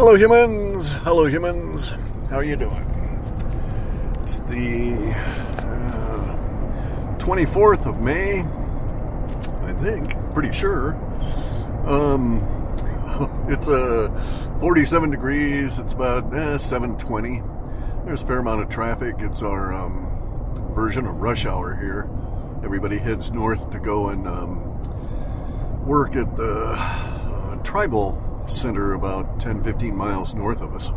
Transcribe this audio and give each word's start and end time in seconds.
Hello, 0.00 0.14
humans. 0.14 0.92
Hello, 0.92 1.26
humans. 1.26 1.90
How 2.30 2.36
are 2.36 2.42
you 2.42 2.56
doing? 2.56 2.86
It's 4.22 4.36
the 4.38 5.12
uh, 5.58 7.18
24th 7.18 7.84
of 7.84 8.00
May, 8.00 8.40
I 8.40 9.74
think. 9.82 10.14
Pretty 10.32 10.52
sure. 10.52 10.94
Um, 11.86 12.40
it's 13.50 13.68
uh, 13.68 14.08
47 14.60 15.10
degrees. 15.10 15.78
It's 15.78 15.92
about 15.92 16.34
eh, 16.34 16.56
720. 16.56 17.42
There's 18.06 18.22
a 18.22 18.26
fair 18.26 18.38
amount 18.38 18.62
of 18.62 18.70
traffic. 18.70 19.16
It's 19.18 19.42
our 19.42 19.74
um, 19.74 20.08
version 20.74 21.06
of 21.06 21.16
rush 21.16 21.44
hour 21.44 21.76
here. 21.76 22.08
Everybody 22.64 22.96
heads 22.96 23.32
north 23.32 23.70
to 23.72 23.78
go 23.78 24.08
and 24.08 24.26
um, 24.26 25.84
work 25.84 26.16
at 26.16 26.36
the 26.36 26.74
uh, 26.78 27.56
tribal 27.56 28.29
center 28.50 28.94
about 28.94 29.40
10 29.40 29.62
15 29.62 29.96
miles 29.96 30.34
north 30.34 30.60
of 30.60 30.74
us. 30.74 30.90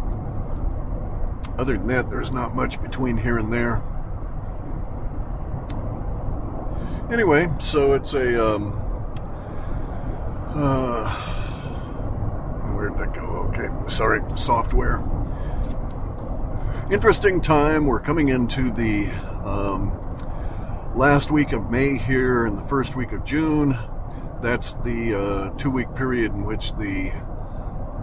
Other 1.57 1.77
than 1.77 1.87
that, 1.87 2.09
there's 2.09 2.31
not 2.31 2.55
much 2.55 2.81
between 2.81 3.17
here 3.17 3.37
and 3.37 3.53
there. 3.53 3.81
Anyway, 7.11 7.51
so 7.59 7.93
it's 7.93 8.13
a. 8.13 8.55
Um, 8.55 8.79
uh, 10.55 11.13
where'd 12.71 12.97
that 12.97 13.13
go? 13.13 13.21
Okay, 13.21 13.69
sorry, 13.87 14.21
software. 14.35 15.03
Interesting 16.91 17.39
time. 17.39 17.85
We're 17.85 17.99
coming 17.99 18.29
into 18.29 18.71
the 18.71 19.09
um, 19.43 19.91
last 20.95 21.31
week 21.31 21.53
of 21.53 21.69
May 21.69 21.97
here 21.97 22.45
and 22.45 22.57
the 22.57 22.63
first 22.63 22.95
week 22.95 23.11
of 23.11 23.23
June. 23.23 23.77
That's 24.41 24.73
the 24.73 25.15
uh, 25.15 25.49
two 25.57 25.69
week 25.69 25.93
period 25.95 26.33
in 26.33 26.45
which 26.45 26.75
the 26.77 27.11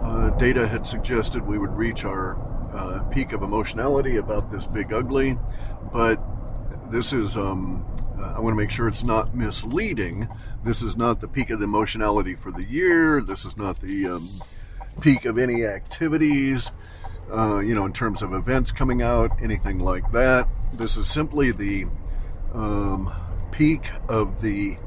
uh, 0.03 0.29
data 0.31 0.67
had 0.67 0.87
suggested 0.87 1.45
we 1.45 1.57
would 1.57 1.75
reach 1.75 2.05
our 2.05 2.37
uh, 2.73 3.03
peak 3.11 3.33
of 3.33 3.43
emotionality 3.43 4.17
about 4.17 4.51
this 4.51 4.65
big 4.65 4.93
ugly, 4.93 5.37
but 5.93 6.19
this 6.89 7.13
is, 7.13 7.37
um, 7.37 7.85
uh, 8.19 8.33
I 8.35 8.39
want 8.39 8.53
to 8.53 8.57
make 8.57 8.71
sure 8.71 8.87
it's 8.87 9.03
not 9.03 9.35
misleading. 9.35 10.27
This 10.63 10.81
is 10.81 10.97
not 10.97 11.21
the 11.21 11.27
peak 11.27 11.49
of 11.49 11.59
the 11.59 11.65
emotionality 11.65 12.35
for 12.35 12.51
the 12.51 12.63
year. 12.63 13.21
This 13.21 13.45
is 13.45 13.57
not 13.57 13.79
the 13.79 14.07
um, 14.07 14.29
peak 14.99 15.25
of 15.25 15.37
any 15.37 15.65
activities, 15.65 16.71
uh, 17.31 17.59
you 17.59 17.75
know, 17.75 17.85
in 17.85 17.93
terms 17.93 18.21
of 18.21 18.33
events 18.33 18.71
coming 18.71 19.01
out, 19.01 19.31
anything 19.41 19.79
like 19.79 20.11
that. 20.11 20.47
This 20.73 20.97
is 20.97 21.07
simply 21.07 21.51
the 21.51 21.85
um, 22.53 23.13
peak 23.51 23.91
of 24.09 24.41
the 24.41 24.77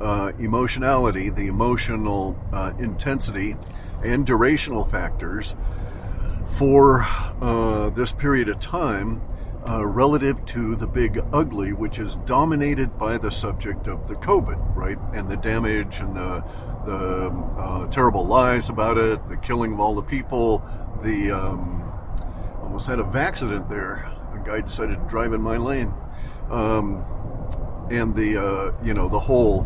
uh, 0.00 0.32
emotionality, 0.38 1.30
the 1.30 1.46
emotional 1.46 2.38
uh, 2.52 2.72
intensity 2.78 3.56
and 4.04 4.26
durational 4.26 4.88
factors 4.88 5.54
for 6.56 7.02
uh, 7.40 7.90
this 7.90 8.12
period 8.12 8.48
of 8.48 8.60
time 8.60 9.22
uh, 9.68 9.86
relative 9.86 10.44
to 10.44 10.74
the 10.76 10.86
big 10.86 11.20
ugly, 11.32 11.72
which 11.72 11.98
is 11.98 12.16
dominated 12.24 12.98
by 12.98 13.16
the 13.16 13.30
subject 13.30 13.86
of 13.86 14.08
the 14.08 14.14
COVID, 14.14 14.74
right? 14.74 14.98
And 15.14 15.28
the 15.28 15.36
damage 15.36 16.00
and 16.00 16.16
the, 16.16 16.44
the 16.84 17.28
uh, 17.58 17.86
terrible 17.88 18.26
lies 18.26 18.68
about 18.68 18.98
it, 18.98 19.28
the 19.28 19.36
killing 19.36 19.74
of 19.74 19.80
all 19.80 19.94
the 19.94 20.02
people, 20.02 20.64
the 21.02 21.30
um, 21.30 21.82
almost 22.62 22.86
had 22.86 22.98
a 22.98 23.06
accident 23.14 23.68
there. 23.68 24.10
A 24.34 24.42
guy 24.44 24.62
decided 24.62 24.98
to 24.98 25.08
drive 25.08 25.32
in 25.32 25.40
my 25.40 25.56
lane. 25.56 25.92
Um, 26.50 27.04
and 27.92 28.14
the, 28.14 28.42
uh, 28.42 28.72
you 28.82 28.94
know, 28.94 29.08
the 29.08 29.20
whole 29.20 29.64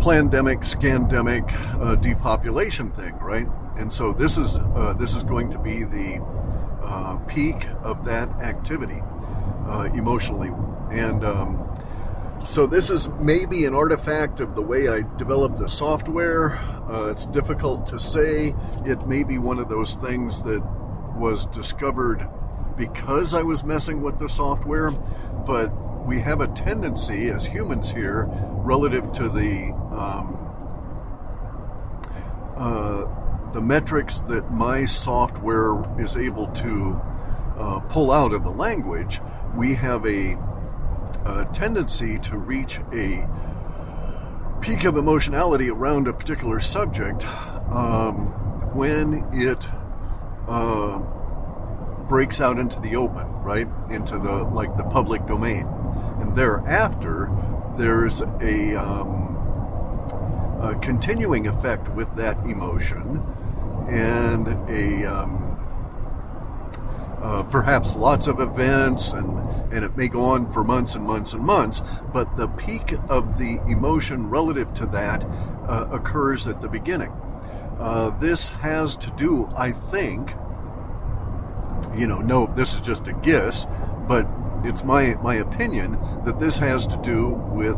pandemic, 0.00 0.60
scandemic, 0.60 1.50
uh, 1.80 1.94
depopulation 1.96 2.90
thing, 2.92 3.16
right? 3.18 3.48
And 3.76 3.92
so 3.92 4.12
this 4.12 4.38
is 4.38 4.58
uh, 4.58 4.94
this 4.98 5.14
is 5.14 5.22
going 5.22 5.50
to 5.50 5.58
be 5.58 5.84
the 5.84 6.22
uh, 6.82 7.16
peak 7.26 7.66
of 7.82 8.04
that 8.04 8.28
activity 8.40 9.02
uh, 9.66 9.88
emotionally, 9.94 10.50
and 10.90 11.24
um, 11.24 11.66
so 12.44 12.66
this 12.66 12.90
is 12.90 13.08
maybe 13.08 13.64
an 13.64 13.74
artifact 13.74 14.40
of 14.40 14.54
the 14.54 14.62
way 14.62 14.88
I 14.88 15.02
developed 15.16 15.56
the 15.56 15.68
software. 15.68 16.56
Uh, 16.88 17.10
it's 17.10 17.26
difficult 17.26 17.86
to 17.88 17.98
say. 17.98 18.54
It 18.84 19.06
may 19.06 19.24
be 19.24 19.38
one 19.38 19.58
of 19.58 19.68
those 19.68 19.94
things 19.94 20.42
that 20.44 20.62
was 21.16 21.46
discovered 21.46 22.26
because 22.76 23.34
I 23.34 23.42
was 23.42 23.64
messing 23.64 24.00
with 24.02 24.18
the 24.18 24.28
software, 24.28 24.90
but 24.90 25.72
we 26.06 26.20
have 26.20 26.40
a 26.40 26.46
tendency 26.48 27.28
as 27.28 27.44
humans 27.44 27.90
here, 27.90 28.28
relative 28.30 29.10
to 29.12 29.28
the 29.28 29.72
um, 29.92 30.42
uh, 32.56 33.52
the 33.52 33.60
metrics 33.60 34.20
that 34.20 34.50
my 34.50 34.84
software 34.84 35.84
is 36.00 36.16
able 36.16 36.46
to 36.48 37.00
uh, 37.58 37.80
pull 37.88 38.10
out 38.10 38.32
of 38.32 38.44
the 38.44 38.50
language, 38.50 39.20
we 39.56 39.74
have 39.74 40.06
a, 40.06 40.36
a, 41.24 41.48
tendency 41.52 42.18
to 42.18 42.36
reach 42.36 42.80
a 42.92 43.26
peak 44.60 44.84
of 44.84 44.96
emotionality 44.96 45.70
around 45.70 46.06
a 46.06 46.12
particular 46.12 46.60
subject 46.60 47.26
um, 47.70 48.26
when 48.74 49.26
it 49.32 49.66
uh, 50.48 50.98
breaks 52.08 52.40
out 52.40 52.58
into 52.58 52.78
the 52.80 52.96
open, 52.96 53.26
right? 53.42 53.68
Into 53.90 54.18
the 54.18 54.44
like 54.44 54.76
the 54.76 54.84
public 54.84 55.26
domain 55.26 55.66
and 56.20 56.36
thereafter 56.36 57.30
there's 57.76 58.22
a, 58.40 58.74
um, 58.74 59.36
a 60.62 60.78
continuing 60.80 61.46
effect 61.46 61.88
with 61.90 62.14
that 62.16 62.38
emotion 62.44 63.22
and 63.88 64.48
a 64.68 65.04
um, 65.04 65.42
uh, 67.22 67.42
perhaps 67.44 67.96
lots 67.96 68.26
of 68.26 68.40
events 68.40 69.12
and 69.12 69.38
and 69.72 69.84
it 69.84 69.96
may 69.96 70.06
go 70.06 70.22
on 70.22 70.50
for 70.52 70.62
months 70.62 70.94
and 70.94 71.04
months 71.04 71.32
and 71.32 71.42
months 71.42 71.82
but 72.12 72.36
the 72.36 72.48
peak 72.48 72.94
of 73.08 73.38
the 73.38 73.60
emotion 73.66 74.28
relative 74.28 74.72
to 74.74 74.86
that 74.86 75.24
uh, 75.68 75.86
occurs 75.90 76.46
at 76.46 76.60
the 76.60 76.68
beginning. 76.68 77.12
Uh, 77.78 78.10
this 78.20 78.48
has 78.48 78.96
to 78.96 79.10
do 79.12 79.50
i 79.56 79.70
think 79.70 80.30
you 81.94 82.06
know 82.06 82.18
no 82.18 82.46
this 82.54 82.74
is 82.74 82.80
just 82.80 83.06
a 83.06 83.12
guess 83.12 83.66
but 84.08 84.26
it's 84.64 84.84
my 84.84 85.14
my 85.22 85.36
opinion 85.36 85.98
that 86.24 86.38
this 86.38 86.58
has 86.58 86.86
to 86.88 86.96
do 86.98 87.28
with 87.28 87.76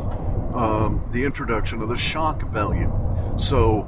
um, 0.55 1.07
the 1.13 1.25
introduction 1.25 1.83
of 1.83 1.89
the 1.89 1.97
shock 1.97 2.43
value. 2.51 2.93
So 3.37 3.83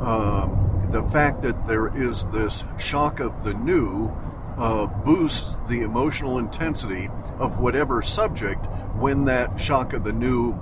um, 0.00 0.88
the 0.90 1.02
fact 1.04 1.42
that 1.42 1.66
there 1.66 1.94
is 1.96 2.24
this 2.26 2.64
shock 2.78 3.20
of 3.20 3.44
the 3.44 3.54
new 3.54 4.10
uh, 4.58 4.86
boosts 4.86 5.58
the 5.68 5.80
emotional 5.80 6.38
intensity 6.38 7.08
of 7.38 7.58
whatever 7.58 8.02
subject 8.02 8.66
when 8.96 9.24
that 9.24 9.58
shock 9.58 9.92
of 9.92 10.04
the 10.04 10.12
new 10.12 10.52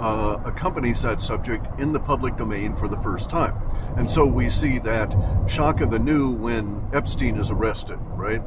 uh, 0.00 0.40
accompanies 0.44 1.02
that 1.02 1.22
subject 1.22 1.66
in 1.80 1.92
the 1.92 2.00
public 2.00 2.36
domain 2.36 2.74
for 2.74 2.88
the 2.88 2.98
first 2.98 3.30
time. 3.30 3.56
And 3.96 4.10
so 4.10 4.26
we 4.26 4.50
see 4.50 4.78
that 4.80 5.14
shock 5.48 5.80
of 5.80 5.90
the 5.90 5.98
new 5.98 6.30
when 6.30 6.86
Epstein 6.92 7.38
is 7.38 7.50
arrested, 7.50 7.98
right? 8.10 8.42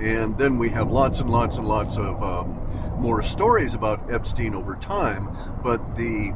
And 0.00 0.36
then 0.38 0.58
we 0.58 0.70
have 0.70 0.90
lots 0.90 1.20
and 1.20 1.30
lots 1.30 1.56
and 1.56 1.66
lots 1.66 1.96
of 1.96 2.22
um, 2.22 2.60
more 2.98 3.22
stories 3.22 3.74
about 3.74 4.10
Epstein 4.10 4.54
over 4.54 4.74
time, 4.76 5.28
but 5.62 5.96
the 5.96 6.34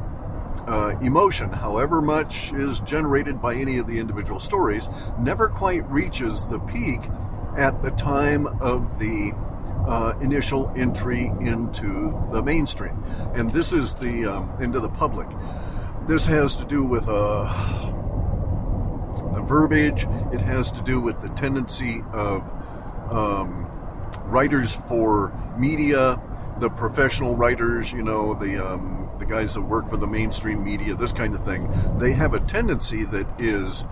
uh, 0.67 0.97
emotion, 1.01 1.51
however 1.51 2.01
much 2.01 2.53
is 2.53 2.79
generated 2.81 3.41
by 3.41 3.55
any 3.55 3.77
of 3.77 3.87
the 3.87 3.99
individual 3.99 4.39
stories, 4.39 4.89
never 5.19 5.47
quite 5.49 5.89
reaches 5.89 6.47
the 6.49 6.59
peak 6.59 7.01
at 7.57 7.81
the 7.81 7.91
time 7.91 8.47
of 8.61 8.99
the 8.99 9.33
uh, 9.87 10.13
initial 10.21 10.71
entry 10.75 11.31
into 11.39 12.27
the 12.31 12.41
mainstream. 12.43 13.03
And 13.33 13.51
this 13.51 13.73
is 13.73 13.95
the 13.95 14.25
um, 14.25 14.51
into 14.61 14.79
the 14.79 14.89
public. 14.89 15.27
This 16.07 16.25
has 16.25 16.55
to 16.57 16.65
do 16.65 16.83
with 16.83 17.07
uh, 17.07 17.43
the 19.33 19.41
verbiage. 19.41 20.03
It 20.31 20.41
has 20.41 20.71
to 20.71 20.81
do 20.81 20.99
with 20.99 21.19
the 21.21 21.29
tendency 21.29 22.03
of 22.11 22.43
um, 23.11 23.65
writers 24.25 24.73
for 24.87 25.33
media, 25.57 26.21
the 26.59 26.69
professional 26.69 27.35
writers, 27.35 27.91
you 27.91 28.03
know, 28.03 28.33
the 28.33 28.65
um, 28.65 29.09
the 29.19 29.25
guys 29.25 29.53
that 29.53 29.61
work 29.61 29.89
for 29.89 29.97
the 29.97 30.07
mainstream 30.07 30.63
media, 30.63 30.95
this 30.95 31.11
kind 31.11 31.35
of 31.35 31.43
thing. 31.45 31.69
They 31.97 32.13
have 32.13 32.33
a 32.33 32.39
tendency 32.39 33.03
that 33.05 33.27
is 33.39 33.83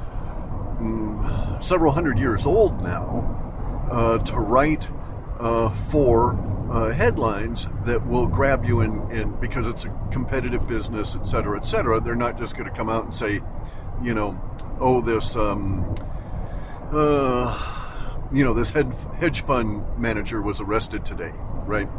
mm, 0.80 1.62
several 1.62 1.92
hundred 1.92 2.18
years 2.18 2.46
old 2.46 2.82
now 2.82 3.88
uh, 3.92 4.18
to 4.20 4.36
write 4.36 4.88
uh, 5.40 5.70
for 5.70 6.40
uh, 6.72 6.92
headlines 6.94 7.68
that 7.86 8.06
will 8.08 8.28
grab 8.28 8.66
you 8.66 8.82
in 8.82 9.38
because 9.40 9.68
it's 9.68 9.86
a 9.86 10.10
competitive 10.12 10.68
business, 10.68 11.16
et 11.16 11.26
cetera, 11.26 11.58
et 11.58 11.66
cetera. 11.66 12.00
They're 12.00 12.16
not 12.16 12.38
just 12.38 12.56
going 12.58 12.70
to 12.70 12.76
come 12.76 12.90
out 12.90 13.04
and 13.04 13.14
say, 13.14 13.42
you 14.02 14.14
know, 14.14 14.40
oh, 14.80 15.02
this. 15.02 15.36
Um, 15.36 15.94
uh, 16.92 17.77
you 18.32 18.44
know, 18.44 18.54
this 18.54 18.72
hedge 18.72 19.42
fund 19.42 19.86
manager 19.98 20.42
was 20.42 20.60
arrested 20.60 21.06
today, 21.06 21.34
right? 21.66 21.90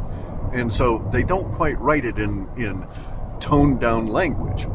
And 0.53 0.71
so 0.71 1.07
they 1.11 1.23
don't 1.23 1.51
quite 1.53 1.79
write 1.79 2.05
it 2.05 2.17
in, 2.17 2.47
in 2.57 2.87
toned 3.39 3.79
down 3.79 4.07
language. 4.07 4.67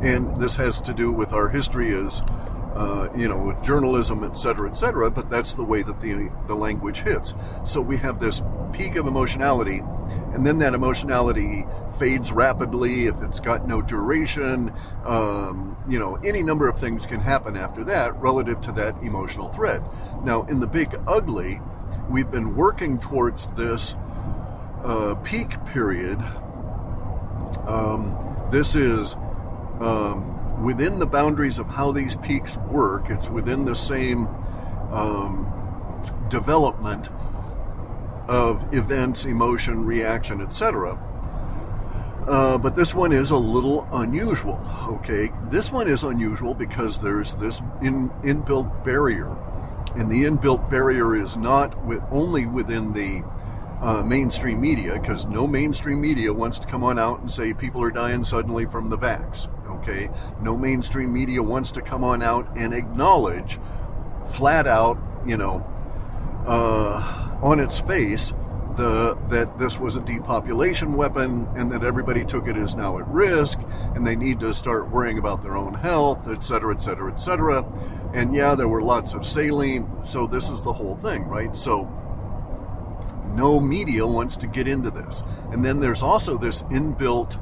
And 0.00 0.40
this 0.40 0.56
has 0.56 0.80
to 0.82 0.94
do 0.94 1.12
with 1.12 1.32
our 1.32 1.48
history 1.48 1.94
as 1.94 2.22
uh, 2.74 3.08
you 3.16 3.28
know, 3.28 3.42
with 3.42 3.62
journalism, 3.62 4.24
et 4.24 4.36
cetera, 4.36 4.70
et 4.70 4.74
cetera, 4.74 5.10
but 5.10 5.28
that's 5.28 5.54
the 5.54 5.64
way 5.64 5.82
that 5.82 6.00
the, 6.00 6.30
the 6.46 6.54
language 6.54 7.02
hits. 7.02 7.34
So 7.64 7.80
we 7.80 7.96
have 7.98 8.20
this 8.20 8.42
peak 8.72 8.96
of 8.96 9.06
emotionality, 9.06 9.82
and 10.32 10.46
then 10.46 10.58
that 10.58 10.74
emotionality 10.74 11.66
fades 11.98 12.32
rapidly 12.32 13.06
if 13.06 13.20
it's 13.22 13.40
got 13.40 13.68
no 13.68 13.82
duration. 13.82 14.72
Um, 15.04 15.76
you 15.88 15.98
know, 15.98 16.16
any 16.16 16.42
number 16.42 16.68
of 16.68 16.78
things 16.78 17.06
can 17.06 17.20
happen 17.20 17.56
after 17.56 17.84
that 17.84 18.16
relative 18.20 18.60
to 18.62 18.72
that 18.72 18.96
emotional 19.02 19.48
thread. 19.50 19.82
Now, 20.24 20.44
in 20.44 20.60
the 20.60 20.66
big 20.66 20.98
ugly, 21.06 21.60
we've 22.08 22.30
been 22.30 22.56
working 22.56 22.98
towards 22.98 23.48
this 23.50 23.94
uh, 24.84 25.14
peak 25.22 25.64
period. 25.66 26.18
Um, 27.66 28.16
this 28.50 28.74
is 28.74 29.14
um, 29.80 30.41
within 30.62 30.98
the 30.98 31.06
boundaries 31.06 31.58
of 31.58 31.66
how 31.66 31.92
these 31.92 32.16
peaks 32.16 32.56
work. 32.56 33.10
It's 33.10 33.28
within 33.28 33.64
the 33.64 33.74
same 33.74 34.28
um, 34.90 35.46
development 36.28 37.08
of 38.28 38.72
events, 38.72 39.24
emotion, 39.24 39.84
reaction, 39.84 40.40
etc. 40.40 40.98
Uh, 42.26 42.56
but 42.56 42.76
this 42.76 42.94
one 42.94 43.12
is 43.12 43.30
a 43.30 43.36
little 43.36 43.88
unusual. 43.92 44.64
Okay, 44.88 45.32
this 45.50 45.72
one 45.72 45.88
is 45.88 46.04
unusual 46.04 46.54
because 46.54 47.00
there's 47.00 47.34
this 47.34 47.60
in, 47.82 48.10
inbuilt 48.22 48.84
barrier, 48.84 49.36
and 49.96 50.10
the 50.10 50.24
inbuilt 50.24 50.70
barrier 50.70 51.16
is 51.16 51.36
not 51.36 51.84
with, 51.84 52.00
only 52.12 52.46
within 52.46 52.92
the 52.92 53.24
uh, 53.80 54.02
mainstream 54.04 54.60
media 54.60 54.96
because 55.00 55.26
no 55.26 55.46
mainstream 55.48 56.00
media 56.00 56.32
wants 56.32 56.60
to 56.60 56.68
come 56.68 56.84
on 56.84 57.00
out 57.00 57.18
and 57.18 57.30
say 57.30 57.52
people 57.52 57.82
are 57.82 57.90
dying 57.90 58.22
suddenly 58.22 58.64
from 58.64 58.88
the 58.88 58.96
vax. 58.96 59.48
Okay, 59.82 60.08
no 60.40 60.56
mainstream 60.56 61.12
media 61.12 61.42
wants 61.42 61.72
to 61.72 61.82
come 61.82 62.04
on 62.04 62.22
out 62.22 62.46
and 62.56 62.72
acknowledge 62.72 63.58
flat 64.28 64.68
out, 64.68 64.96
you 65.26 65.36
know, 65.36 65.66
uh, 66.46 67.38
on 67.42 67.58
its 67.58 67.80
face 67.80 68.32
the 68.76 69.18
that 69.28 69.58
this 69.58 69.78
was 69.78 69.96
a 69.96 70.00
depopulation 70.00 70.94
weapon 70.94 71.46
and 71.56 71.70
that 71.72 71.84
everybody 71.84 72.24
took 72.24 72.46
it 72.46 72.56
is 72.56 72.74
now 72.74 72.98
at 72.98 73.06
risk 73.08 73.60
and 73.94 74.06
they 74.06 74.16
need 74.16 74.40
to 74.40 74.54
start 74.54 74.88
worrying 74.88 75.18
about 75.18 75.42
their 75.42 75.56
own 75.56 75.74
health, 75.74 76.28
et 76.28 76.42
cetera, 76.42 76.74
et 76.74 76.80
cetera, 76.80 77.12
et 77.12 77.16
cetera. 77.16 77.64
And 78.14 78.34
yeah, 78.34 78.54
there 78.54 78.68
were 78.68 78.82
lots 78.82 79.14
of 79.14 79.26
saline, 79.26 80.02
so 80.02 80.26
this 80.26 80.48
is 80.48 80.62
the 80.62 80.72
whole 80.72 80.96
thing, 80.96 81.24
right? 81.24 81.54
So 81.56 81.90
no 83.28 83.60
media 83.60 84.06
wants 84.06 84.36
to 84.38 84.46
get 84.46 84.68
into 84.68 84.90
this. 84.90 85.22
And 85.50 85.64
then 85.64 85.80
there's 85.80 86.02
also 86.02 86.38
this 86.38 86.62
inbuilt 86.64 87.38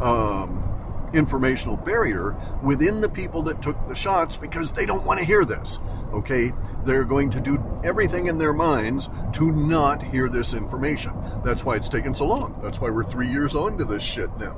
um, 0.00 0.71
informational 1.12 1.76
barrier 1.76 2.36
within 2.62 3.00
the 3.00 3.08
people 3.08 3.42
that 3.42 3.62
took 3.62 3.88
the 3.88 3.94
shots 3.94 4.36
because 4.36 4.72
they 4.72 4.86
don't 4.86 5.04
want 5.04 5.18
to 5.20 5.24
hear 5.24 5.44
this. 5.44 5.78
Okay? 6.12 6.52
They're 6.84 7.04
going 7.04 7.30
to 7.30 7.40
do 7.40 7.62
everything 7.84 8.26
in 8.26 8.38
their 8.38 8.52
minds 8.52 9.08
to 9.34 9.52
not 9.52 10.02
hear 10.02 10.28
this 10.28 10.54
information. 10.54 11.12
That's 11.44 11.64
why 11.64 11.76
it's 11.76 11.88
taken 11.88 12.14
so 12.14 12.26
long. 12.26 12.58
That's 12.62 12.80
why 12.80 12.90
we're 12.90 13.04
three 13.04 13.28
years 13.28 13.54
on 13.54 13.78
to 13.78 13.84
this 13.84 14.02
shit 14.02 14.30
now. 14.38 14.56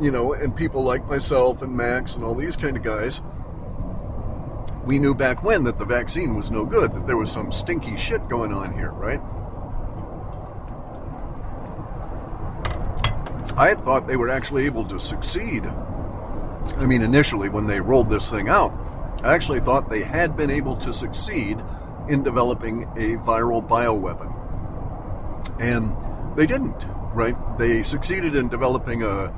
You 0.00 0.10
know, 0.10 0.32
and 0.32 0.56
people 0.56 0.82
like 0.82 1.06
myself 1.06 1.62
and 1.62 1.76
Max 1.76 2.16
and 2.16 2.24
all 2.24 2.34
these 2.34 2.56
kind 2.56 2.76
of 2.76 2.82
guys, 2.82 3.22
we 4.84 4.98
knew 4.98 5.14
back 5.14 5.44
when 5.44 5.64
that 5.64 5.78
the 5.78 5.84
vaccine 5.84 6.34
was 6.34 6.50
no 6.50 6.64
good, 6.64 6.92
that 6.94 7.06
there 7.06 7.16
was 7.16 7.30
some 7.30 7.52
stinky 7.52 7.96
shit 7.96 8.28
going 8.28 8.52
on 8.52 8.74
here, 8.74 8.90
right? 8.90 9.20
I 13.56 13.74
thought 13.74 14.06
they 14.06 14.16
were 14.16 14.30
actually 14.30 14.66
able 14.66 14.84
to 14.86 14.98
succeed. 14.98 15.66
I 15.66 16.86
mean, 16.86 17.02
initially 17.02 17.48
when 17.48 17.66
they 17.66 17.80
rolled 17.80 18.08
this 18.08 18.30
thing 18.30 18.48
out, 18.48 18.72
I 19.22 19.34
actually 19.34 19.60
thought 19.60 19.90
they 19.90 20.02
had 20.02 20.36
been 20.36 20.50
able 20.50 20.76
to 20.76 20.92
succeed 20.92 21.62
in 22.08 22.22
developing 22.22 22.84
a 22.96 23.16
viral 23.16 23.66
bioweapon. 23.66 24.32
And 25.60 25.94
they 26.36 26.46
didn't, 26.46 26.86
right? 27.14 27.36
They 27.58 27.82
succeeded 27.82 28.34
in 28.34 28.48
developing 28.48 29.02
a 29.02 29.32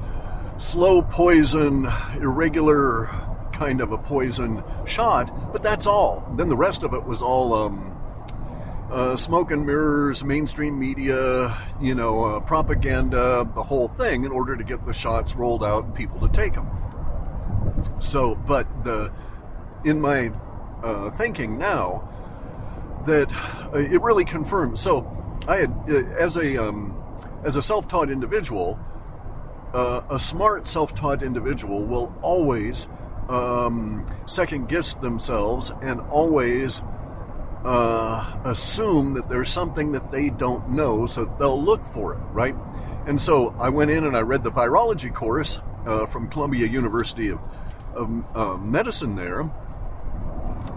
slow 0.59 1.03
poison, 1.03 1.87
irregular 2.15 3.11
kind 3.53 3.81
of 3.81 3.93
a 3.93 3.99
poison 3.99 4.63
shot, 4.85 5.53
but 5.53 5.63
that's 5.63 5.87
all. 5.87 6.27
Then 6.37 6.49
the 6.49 6.57
rest 6.57 6.83
of 6.83 6.95
it 6.95 7.05
was 7.05 7.23
all 7.23 7.53
um, 7.53 7.94
uh, 8.95 9.17
smoke 9.17 9.51
and 9.51 9.67
mirrors, 9.67 10.25
mainstream 10.25 10.79
media, 10.79 11.53
you 11.81 11.97
know, 11.97 12.25
uh, 12.25 12.41
propaganda, 12.41 13.51
the 13.55 13.63
whole 13.63 13.89
thing, 13.89 14.25
in 14.25 14.31
order 14.31 14.57
to 14.57 14.63
get 14.63 14.87
the 14.87 14.93
shots 14.93 15.35
rolled 15.35 15.65
out 15.65 15.85
and 15.85 15.95
people 15.95 16.21
to 16.21 16.29
take 16.29 16.55
them. 16.55 16.69
So, 17.99 18.37
but 18.37 18.85
the 18.85 19.13
in 19.85 20.01
my 20.01 20.31
uh, 20.85 21.11
thinking 21.11 21.59
now 21.59 22.09
that 23.07 23.35
uh, 23.75 23.79
it 23.79 24.01
really 24.01 24.25
confirms. 24.25 24.81
So, 24.81 25.11
I 25.49 25.57
had 25.57 25.71
uh, 25.89 26.05
as 26.17 26.37
a 26.37 26.57
um, 26.57 26.97
as 27.43 27.57
a 27.57 27.63
self-taught 27.63 28.11
individual, 28.11 28.79
uh, 29.73 30.03
a 30.09 30.21
smart 30.21 30.69
self-taught 30.69 31.25
individual 31.25 31.85
will 31.85 32.15
always 32.23 32.87
um, 33.29 34.07
second 34.27 34.69
guess 34.69 34.95
themselves 34.95 35.73
and 35.83 36.01
always 36.03 36.81
uh, 37.65 38.39
assume 38.45 39.15
that 39.15 39.29
there's 39.29 39.49
something 39.49 39.93
that 39.93 40.11
they 40.11 40.29
don't 40.31 40.69
know, 40.71 41.07
so 41.07 41.25
they'll 41.39 41.63
look 41.63 41.85
for 41.87 42.15
it, 42.15 42.19
right? 42.33 42.55
And 43.07 43.21
so 43.21 43.55
I 43.59 43.69
went 43.69 43.91
in 43.91 44.05
and 44.05 44.17
I 44.17 44.21
read 44.21 44.45
the 44.45 44.53
virology 44.53 45.13
course 45.13 45.61
uh, 45.87 46.07
from 46.07 46.29
Columbia 46.29 46.67
University 46.67 47.31
of, 47.31 47.41
of 47.95 48.37
uh, 48.37 48.57
Medicine 48.59 49.17
there, 49.17 49.51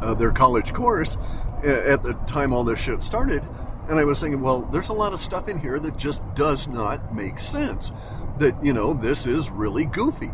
uh, 0.01 0.13
their 0.13 0.31
college 0.31 0.73
course, 0.73 1.17
at 1.63 2.03
the 2.03 2.13
time 2.27 2.53
all 2.53 2.63
this 2.63 2.79
shit 2.79 3.01
started. 3.03 3.43
And 3.89 3.99
I 3.99 4.03
was 4.03 4.19
thinking, 4.19 4.41
well, 4.41 4.61
there's 4.63 4.89
a 4.89 4.93
lot 4.93 5.13
of 5.13 5.19
stuff 5.19 5.47
in 5.47 5.59
here 5.59 5.79
that 5.79 5.97
just 5.97 6.21
does 6.35 6.67
not 6.67 7.15
make 7.15 7.39
sense. 7.39 7.91
That, 8.37 8.63
you 8.63 8.73
know, 8.73 8.93
this 8.93 9.25
is 9.25 9.49
really 9.49 9.85
goofy. 9.85 10.31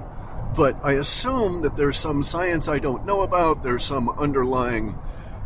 But 0.55 0.77
I 0.83 0.93
assume 0.93 1.61
that 1.61 1.75
there's 1.75 1.97
some 1.97 2.23
science 2.23 2.67
I 2.67 2.79
don't 2.79 3.05
know 3.05 3.21
about, 3.21 3.63
there's 3.63 3.83
some 3.83 4.09
underlying 4.09 4.97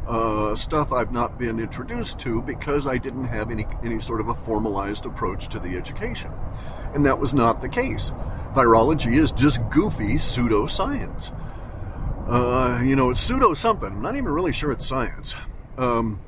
uh, 0.08 0.56
stuff 0.56 0.92
I've 0.92 1.12
not 1.12 1.38
been 1.38 1.60
introduced 1.60 2.20
to 2.20 2.42
because 2.42 2.88
I 2.88 2.98
didn't 2.98 3.26
have 3.26 3.52
any, 3.52 3.66
any 3.84 4.00
sort 4.00 4.22
of 4.22 4.30
a 4.30 4.36
formalized 4.36 5.06
approach 5.06 5.50
to 5.50 5.60
the 5.60 5.76
education. 5.76 6.32
And 6.94 7.06
that 7.06 7.20
was 7.20 7.34
not 7.34 7.62
the 7.62 7.70
case. 7.70 8.12
Virology 8.54 9.18
is 9.18 9.32
just 9.32 9.60
goofy 9.70 10.14
pseudoscience. 10.14 11.34
Uh, 12.28 12.82
you 12.84 12.96
know, 12.96 13.10
it's 13.10 13.20
pseudo 13.20 13.54
something. 13.54 13.90
I'm 13.90 14.02
not 14.02 14.16
even 14.16 14.32
really 14.32 14.54
sure 14.54 14.72
it's 14.72 14.86
science. 14.86 15.36
Um, 15.78 16.20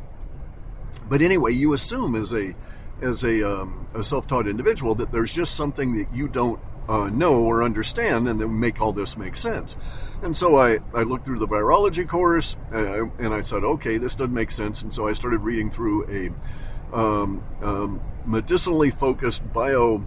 but 1.08 1.22
anyway, 1.22 1.54
you 1.54 1.74
assume 1.74 2.16
as 2.16 2.34
a 2.34 2.56
as 3.02 3.24
a, 3.24 3.62
um, 3.62 3.88
a 3.94 4.04
self-taught 4.04 4.46
individual 4.46 4.94
that 4.96 5.12
there's 5.12 5.34
just 5.34 5.56
something 5.56 5.98
that 5.98 6.14
you 6.14 6.28
don't 6.28 6.60
uh, 6.90 7.08
know 7.08 7.44
or 7.44 7.64
understand 7.64 8.28
and 8.28 8.42
then 8.42 8.60
make 8.60 8.82
all 8.82 8.92
this 8.92 9.16
make 9.16 9.38
sense. 9.38 9.76
And 10.24 10.36
so 10.36 10.58
I, 10.58 10.80
I 10.94 11.04
looked 11.04 11.24
through 11.24 11.40
the 11.40 11.48
virology 11.48 12.08
course 12.08 12.58
uh, 12.74 13.06
and 13.20 13.34
I 13.34 13.42
said, 13.42 13.64
okay, 13.64 13.98
this 13.98 14.16
doesn't 14.16 14.34
make 14.34 14.52
sense. 14.52 14.82
And 14.82 14.94
so 14.94 15.08
I 15.08 15.14
started 15.14 15.40
reading 15.40 15.70
through 15.70 16.10
a 16.10 16.96
um, 16.96 17.44
um, 17.62 18.02
medicinally 18.26 18.90
focused 18.90 19.54
bio 19.54 20.06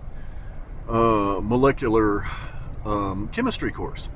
uh, 0.89 1.41
molecular 1.41 2.27
um, 2.85 3.29
chemistry 3.29 3.71
course. 3.71 4.11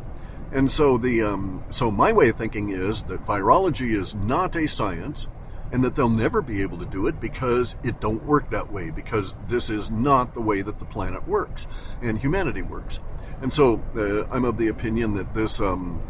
And 0.50 0.70
so 0.70 0.96
the 0.96 1.22
um, 1.22 1.64
so 1.70 1.90
my 1.90 2.12
way 2.12 2.30
of 2.30 2.36
thinking 2.36 2.70
is 2.70 3.02
that 3.04 3.24
virology 3.26 3.94
is 3.94 4.14
not 4.14 4.56
a 4.56 4.66
science 4.66 5.28
and 5.70 5.84
that 5.84 5.94
they'll 5.94 6.08
never 6.08 6.40
be 6.40 6.62
able 6.62 6.78
to 6.78 6.86
do 6.86 7.06
it 7.06 7.20
because 7.20 7.76
it 7.84 8.00
don't 8.00 8.24
work 8.24 8.50
that 8.50 8.72
way 8.72 8.90
because 8.90 9.36
this 9.46 9.68
is 9.68 9.90
not 9.90 10.32
the 10.34 10.40
way 10.40 10.62
that 10.62 10.78
the 10.78 10.84
planet 10.86 11.28
works 11.28 11.66
and 12.00 12.18
humanity 12.18 12.62
works 12.62 13.00
and 13.42 13.52
so 13.52 13.82
uh, 13.94 14.24
i'm 14.34 14.46
of 14.46 14.56
the 14.56 14.68
opinion 14.68 15.12
that 15.12 15.34
this 15.34 15.60
um, 15.60 16.02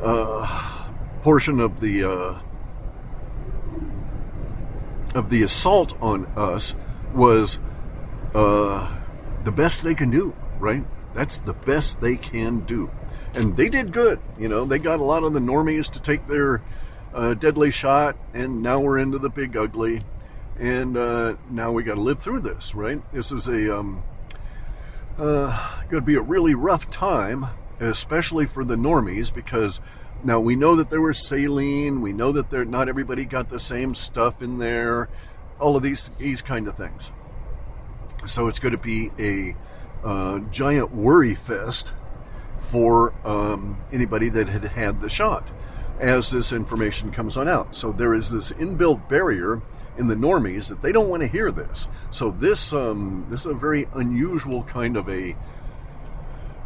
uh, 0.00 0.81
portion 1.22 1.60
of 1.60 1.80
the 1.80 2.04
uh, 2.04 2.40
of 5.14 5.30
the 5.30 5.42
assault 5.42 6.00
on 6.02 6.26
us 6.36 6.74
was 7.14 7.58
uh, 8.34 8.94
the 9.44 9.52
best 9.52 9.82
they 9.82 9.94
can 9.94 10.10
do 10.10 10.34
right? 10.62 10.84
That's 11.12 11.38
the 11.38 11.52
best 11.52 12.00
they 12.00 12.16
can 12.16 12.60
do. 12.60 12.90
And 13.34 13.56
they 13.56 13.68
did 13.68 13.92
good 13.92 14.20
you 14.38 14.48
know? 14.48 14.64
They 14.64 14.78
got 14.78 15.00
a 15.00 15.04
lot 15.04 15.24
of 15.24 15.34
the 15.34 15.40
normies 15.40 15.90
to 15.90 16.00
take 16.00 16.26
their 16.26 16.62
a 17.14 17.34
deadly 17.34 17.70
shot, 17.70 18.16
and 18.32 18.62
now 18.62 18.80
we're 18.80 18.96
into 18.96 19.18
the 19.18 19.28
big 19.28 19.54
ugly, 19.54 20.00
and 20.58 20.96
uh, 20.96 21.36
now 21.50 21.70
we 21.70 21.82
got 21.82 21.96
to 21.96 22.00
live 22.00 22.20
through 22.20 22.40
this, 22.40 22.74
right? 22.74 23.02
This 23.12 23.32
is 23.32 23.48
a 23.48 23.78
um, 23.80 24.02
uh, 25.18 25.78
going 25.90 26.02
to 26.02 26.06
be 26.06 26.14
a 26.14 26.22
really 26.22 26.54
rough 26.54 26.90
time, 26.90 27.48
especially 27.80 28.46
for 28.46 28.64
the 28.64 28.76
normies, 28.76 29.34
because 29.34 29.78
now 30.24 30.40
we 30.40 30.54
know 30.54 30.76
that 30.76 30.90
there 30.90 31.00
was 31.00 31.26
saline, 31.26 32.00
we 32.00 32.12
know 32.12 32.32
that 32.32 32.50
there 32.50 32.64
not 32.64 32.88
everybody 32.88 33.24
got 33.24 33.48
the 33.48 33.58
same 33.58 33.94
stuff 33.94 34.42
in 34.42 34.58
there, 34.58 35.08
all 35.58 35.76
of 35.76 35.82
these 35.82 36.10
these 36.18 36.42
kind 36.42 36.68
of 36.68 36.76
things. 36.76 37.12
So 38.24 38.46
it's 38.46 38.58
going 38.58 38.72
to 38.72 38.78
be 38.78 39.10
a 39.18 39.56
uh, 40.06 40.38
giant 40.50 40.94
worry 40.94 41.34
fest 41.34 41.92
for 42.60 43.14
um, 43.24 43.80
anybody 43.92 44.28
that 44.28 44.48
had 44.48 44.64
had 44.64 45.00
the 45.00 45.08
shot 45.08 45.50
as 45.98 46.30
this 46.30 46.52
information 46.52 47.10
comes 47.10 47.36
on 47.36 47.48
out. 47.48 47.74
So 47.74 47.92
there 47.92 48.14
is 48.14 48.30
this 48.30 48.52
inbuilt 48.52 49.08
barrier 49.08 49.60
in 49.98 50.06
the 50.06 50.14
normies 50.14 50.68
that 50.68 50.82
they 50.82 50.92
don't 50.92 51.08
want 51.08 51.22
to 51.22 51.26
hear 51.26 51.50
this. 51.50 51.88
So 52.10 52.30
this 52.30 52.72
um, 52.72 53.26
this 53.28 53.40
is 53.40 53.46
a 53.46 53.54
very 53.54 53.88
unusual 53.94 54.62
kind 54.64 54.96
of 54.96 55.08
a, 55.08 55.36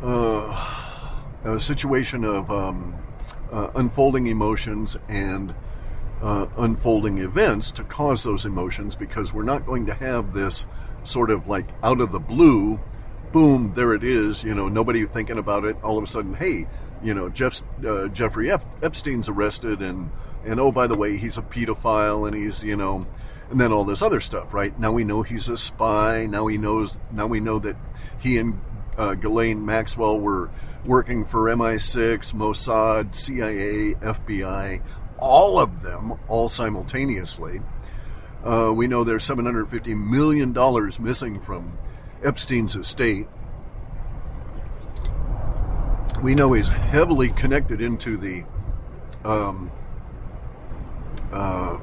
uh, 0.02 1.02
a 1.44 1.60
situation 1.60 2.24
of 2.24 2.50
um, 2.50 2.94
uh, 3.52 3.70
unfolding 3.74 4.26
emotions 4.26 4.96
and 5.08 5.54
uh, 6.22 6.46
unfolding 6.56 7.18
events 7.18 7.70
to 7.72 7.84
cause 7.84 8.24
those 8.24 8.44
emotions 8.44 8.94
because 8.94 9.32
we're 9.32 9.42
not 9.42 9.66
going 9.66 9.86
to 9.86 9.94
have 9.94 10.32
this 10.32 10.64
sort 11.04 11.30
of 11.30 11.46
like 11.46 11.68
out 11.82 12.00
of 12.00 12.10
the 12.10 12.18
blue 12.18 12.80
boom 13.32 13.72
there 13.74 13.92
it 13.92 14.02
is 14.02 14.42
you 14.42 14.54
know 14.54 14.68
nobody 14.68 15.04
thinking 15.04 15.38
about 15.38 15.64
it 15.64 15.76
all 15.82 15.98
of 15.98 16.04
a 16.04 16.06
sudden 16.06 16.34
hey 16.34 16.66
you 17.02 17.14
know, 17.14 17.28
Jeff, 17.28 17.62
uh, 17.84 18.08
Jeffrey 18.08 18.50
F. 18.50 18.64
Epstein's 18.82 19.28
arrested, 19.28 19.82
and 19.82 20.10
and 20.44 20.60
oh 20.60 20.72
by 20.72 20.86
the 20.86 20.96
way, 20.96 21.16
he's 21.16 21.38
a 21.38 21.42
pedophile, 21.42 22.26
and 22.26 22.36
he's 22.36 22.62
you 22.62 22.76
know, 22.76 23.06
and 23.50 23.60
then 23.60 23.72
all 23.72 23.84
this 23.84 24.02
other 24.02 24.20
stuff, 24.20 24.52
right? 24.52 24.78
Now 24.78 24.92
we 24.92 25.04
know 25.04 25.22
he's 25.22 25.48
a 25.48 25.56
spy. 25.56 26.26
Now 26.26 26.46
he 26.46 26.58
knows. 26.58 26.98
Now 27.12 27.26
we 27.26 27.40
know 27.40 27.58
that 27.60 27.76
he 28.18 28.38
and 28.38 28.60
uh, 28.96 29.14
Ghislaine 29.14 29.64
Maxwell 29.64 30.18
were 30.18 30.50
working 30.84 31.24
for 31.24 31.44
MI6, 31.44 32.32
Mossad, 32.34 33.14
CIA, 33.14 33.94
FBI, 33.94 34.82
all 35.18 35.58
of 35.58 35.82
them, 35.82 36.18
all 36.28 36.48
simultaneously. 36.48 37.60
Uh, 38.44 38.72
we 38.74 38.86
know 38.86 39.02
there's 39.04 39.24
750 39.24 39.94
million 39.94 40.52
dollars 40.52 41.00
missing 41.00 41.40
from 41.40 41.76
Epstein's 42.22 42.76
estate 42.76 43.26
we 46.22 46.34
know 46.34 46.52
he's 46.52 46.68
heavily 46.68 47.28
connected 47.28 47.80
into 47.80 48.16
the 48.16 48.44
um, 49.24 49.70
uh, 51.32 51.78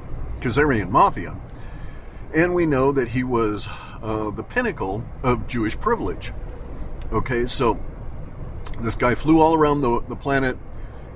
mafia, 0.88 1.36
and 2.34 2.54
we 2.54 2.66
know 2.66 2.92
that 2.92 3.08
he 3.08 3.22
was 3.22 3.68
uh, 4.02 4.30
the 4.30 4.42
pinnacle 4.42 5.04
of 5.22 5.46
Jewish 5.46 5.78
privilege. 5.78 6.32
Okay, 7.12 7.46
so 7.46 7.78
this 8.80 8.96
guy 8.96 9.14
flew 9.14 9.40
all 9.40 9.54
around 9.54 9.82
the, 9.82 10.00
the 10.08 10.16
planet, 10.16 10.56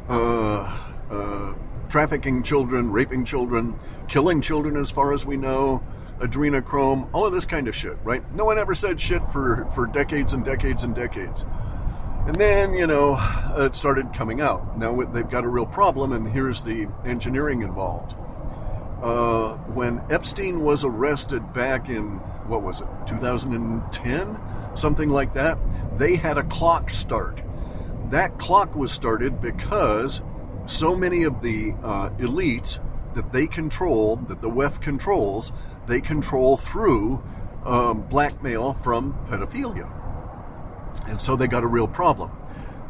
uh, 0.09 0.79
uh 1.11 1.55
trafficking 1.89 2.43
children, 2.43 2.93
raping 2.93 3.25
children, 3.25 3.79
killing 4.09 4.41
children, 4.41 4.77
as 4.77 4.91
far 4.91 5.13
as 5.13 5.25
we 5.25 5.37
know, 5.37 5.83
adrenochrome, 6.21 7.09
all 7.13 7.25
of 7.25 7.33
this 7.33 7.47
kind 7.47 7.69
of 7.69 7.75
shit, 7.75 7.97
right? 8.05 8.23
No 8.35 8.45
one 8.45 8.59
ever 8.59 8.75
said 8.75 9.01
shit 9.01 9.23
for, 9.31 9.67
for 9.75 9.87
decades 9.87 10.35
and 10.35 10.45
decades 10.45 10.85
and 10.85 10.95
decades. 10.95 11.45
And 12.27 12.37
then, 12.37 12.75
you 12.75 12.87
know, 12.87 13.17
it 13.57 13.75
started 13.75 14.13
coming 14.13 14.41
out. 14.41 14.77
Now 14.77 15.03
they've 15.03 15.29
got 15.29 15.45
a 15.45 15.49
real 15.49 15.67
problem, 15.67 16.13
and 16.13 16.29
here's 16.29 16.63
the 16.63 16.89
engineering 17.07 17.63
involved. 17.63 18.15
Uh, 19.03 19.57
when 19.75 20.03
Epstein 20.11 20.61
was 20.61 20.85
arrested 20.85 21.53
back 21.53 21.89
in, 21.89 22.19
what 22.49 22.63
was 22.63 22.81
it, 22.81 22.89
2010? 23.07 24.39
Something 24.75 25.09
like 25.09 25.35
that, 25.35 25.59
they 25.99 26.17
had 26.17 26.39
a 26.39 26.43
clock 26.45 26.91
start. 26.91 27.43
That 28.11 28.39
clock 28.39 28.75
was 28.75 28.91
started 28.91 29.41
because 29.41 30.23
so 30.67 30.97
many 30.97 31.23
of 31.23 31.43
the 31.43 31.75
uh, 31.83 32.11
elites 32.19 32.79
that 33.15 33.33
they 33.33 33.47
control, 33.47 34.17
that 34.17 34.41
the 34.41 34.51
WEF 34.51 34.81
controls, 34.81 35.53
they 35.87 36.01
control 36.01 36.57
through 36.57 37.23
um, 37.65 38.03
blackmail 38.03 38.75
from 38.75 39.15
pedophilia. 39.29 39.91
And 41.07 41.21
so 41.21 41.37
they 41.37 41.47
got 41.47 41.65
a 41.65 41.67
real 41.67 41.89
problem. 41.89 42.31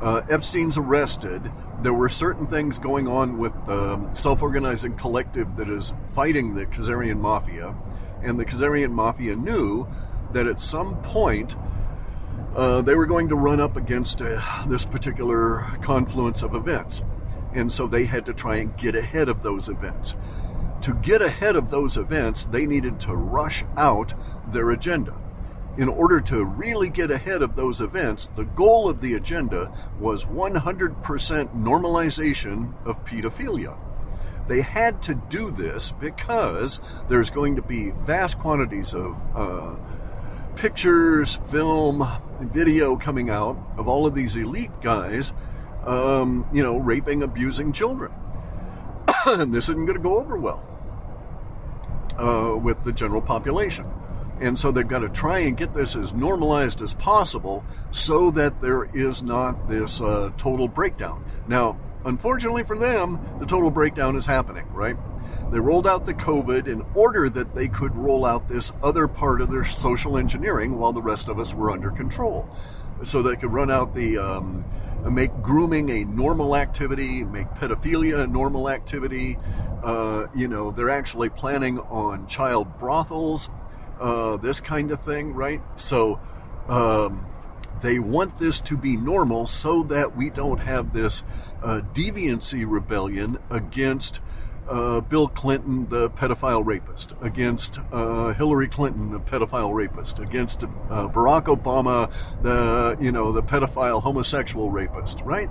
Uh, 0.01 0.23
Epstein's 0.29 0.77
arrested. 0.79 1.51
There 1.81 1.93
were 1.93 2.09
certain 2.09 2.47
things 2.47 2.79
going 2.79 3.07
on 3.07 3.39
with 3.39 3.53
the 3.67 4.13
self 4.15 4.43
organizing 4.43 4.97
collective 4.97 5.57
that 5.57 5.69
is 5.69 5.93
fighting 6.15 6.55
the 6.55 6.67
Khazarian 6.67 7.21
mafia. 7.21 7.75
And 8.23 8.39
the 8.39 8.45
Khazarian 8.45 8.91
mafia 8.91 9.37
knew 9.37 9.87
that 10.33 10.47
at 10.47 10.61
some 10.61 11.01
point 11.03 11.57
uh, 12.57 12.83
they 12.83 12.97
were 12.97 13.07
going 13.07 13.29
to 13.29 13.37
run 13.37 13.61
up 13.61 13.77
against 13.77 14.21
uh, 14.21 14.65
this 14.67 14.85
particular 14.85 15.67
confluence 15.81 16.43
of 16.43 16.55
events. 16.55 17.03
And 17.55 17.71
so 17.71 17.87
they 17.87 18.07
had 18.07 18.27
to 18.27 18.35
try 18.35 18.57
and 18.57 18.77
get 18.77 18.97
ahead 18.97 19.29
of 19.29 19.43
those 19.43 19.69
events. 19.69 20.17
To 20.83 20.95
get 20.95 21.23
ahead 21.23 21.55
of 21.55 21.71
those 21.71 21.97
events, 21.97 22.45
they 22.45 22.67
needed 22.67 22.99
to 23.01 23.15
rush 23.15 23.65
out 23.77 24.15
their 24.53 24.71
agenda 24.71 25.15
in 25.79 25.89
order 25.89 26.19
to 26.19 26.45
really 26.45 26.89
get 26.89 27.11
ahead 27.11 27.41
of 27.41 27.55
those 27.55 27.81
events, 27.81 28.29
the 28.35 28.45
goal 28.45 28.89
of 28.89 29.01
the 29.01 29.15
agenda 29.15 29.73
was 30.01 30.25
100% 30.25 31.03
normalization 31.57 32.75
of 32.85 33.05
pedophilia. 33.05 33.79
They 34.49 34.63
had 34.63 35.03
to 35.05 35.15
do 35.15 35.53
this 35.53 35.93
because 35.93 36.81
there's 37.09 37.31
going 37.31 37.57
to 37.57 37.63
be 37.63 37.93
vast 37.93 38.41
quantities 38.41 38.93
of 38.93 39.17
uh, 39.37 39.77
pictures, 40.57 41.37
film, 41.49 42.05
video 42.41 42.97
coming 42.97 43.31
out 43.31 43.57
of 43.77 43.87
all 43.87 44.05
of 44.05 44.15
these 44.15 44.35
elite 44.35 44.73
guys, 44.83 45.33
um, 45.85 46.45
you 46.53 46.63
know, 46.63 46.77
raping, 46.77 47.23
abusing 47.23 47.71
children. 47.73 48.11
and 49.27 49.55
this 49.55 49.69
isn't 49.69 49.87
going 49.87 49.97
to 49.97 50.03
go 50.03 50.19
over 50.19 50.37
well 50.37 50.65
uh, 52.19 52.57
with 52.57 52.83
the 52.83 52.93
general 52.93 53.23
population. 53.23 53.87
And 54.41 54.59
so 54.59 54.71
they've 54.71 54.87
got 54.87 55.01
to 55.01 55.09
try 55.09 55.41
and 55.41 55.57
get 55.57 55.73
this 55.73 55.97
as 55.97 56.15
normalized 56.15 56.81
as 56.81 56.95
possible 56.95 57.65
so 57.91 58.31
that 58.33 58.61
there 58.61 58.89
is 58.95 59.23
not 59.23 59.69
this 59.69 60.01
uh, 60.01 60.31
total 60.37 60.69
breakdown. 60.69 61.25
Now, 61.47 61.79
unfortunately 62.05 62.65
for 62.65 62.79
them, 62.79 63.19
the 63.41 63.47
total 63.47 63.71
breakdown 63.71 64.17
is 64.17 64.27
happening, 64.27 64.67
right? 64.73 64.97
They 65.51 65.61
rolled 65.61 65.87
out 65.87 66.05
the 66.05 66.15
COVID 66.15 66.67
in 66.69 66.85
order 66.95 67.29
that 67.31 67.55
they 67.55 67.69
could 67.69 67.97
roll 67.97 68.25
out 68.25 68.49
this 68.49 68.73
other 68.83 69.09
part 69.09 69.41
of 69.41 69.51
their 69.51 69.65
social 69.65 70.19
engineering 70.19 70.79
while 70.79 70.93
the 70.93 71.03
rest 71.03 71.29
of 71.29 71.39
us 71.39 71.55
were 71.55 71.71
under 71.71 71.91
control. 71.91 72.49
So 73.03 73.23
they 73.23 73.37
could 73.37 73.53
run 73.53 73.71
out 73.71 73.95
the, 73.95 74.19
um, 74.19 74.65
make 75.11 75.33
grooming 75.43 75.91
a 75.91 76.05
normal 76.05 76.55
activity, 76.55 77.25
make 77.25 77.49
pedophilia 77.51 78.25
a 78.25 78.27
normal 78.27 78.69
activity, 78.69 79.37
Uh, 79.79 80.27
you 80.35 80.49
know, 80.49 80.73
they're 80.73 80.91
actually 80.91 81.29
planning 81.29 81.79
on 81.79 82.27
child 82.27 82.67
brothels, 82.81 83.49
uh, 84.01 84.37
this 84.37 84.61
kind 84.61 84.91
of 84.91 85.01
thing, 85.03 85.35
right? 85.35 85.61
So 85.77 86.21
um, 86.69 87.27
they 87.83 87.99
want 87.99 88.39
this 88.39 88.61
to 88.63 88.77
be 88.77 88.97
normal 88.97 89.47
so 89.47 89.83
that 89.85 90.17
we 90.17 90.31
don't 90.31 90.59
have 90.59 90.93
this 90.93 91.23
uh, 91.63 91.81
deviancy 91.95 92.65
rebellion 92.67 93.39
against 93.51 94.21
uh, 94.69 95.01
Bill 95.01 95.29
Clinton, 95.29 95.89
the 95.89 96.11
pedophile 96.11 96.65
rapist, 96.65 97.15
against 97.23 97.81
uh, 97.91 98.35
Hillary 98.35 98.69
Clinton, 98.69 99.11
the 99.11 99.21
pedophile 99.21 99.75
rapist, 99.75 100.19
against 100.19 100.65
uh, 100.65 101.09
Barack 101.09 101.45
Obama, 101.45 102.13
the 102.43 102.97
you 103.01 103.11
know 103.11 103.33
the 103.33 103.43
pedophile 103.43 104.03
homosexual 104.03 104.71
rapist, 104.71 105.21
right? 105.23 105.49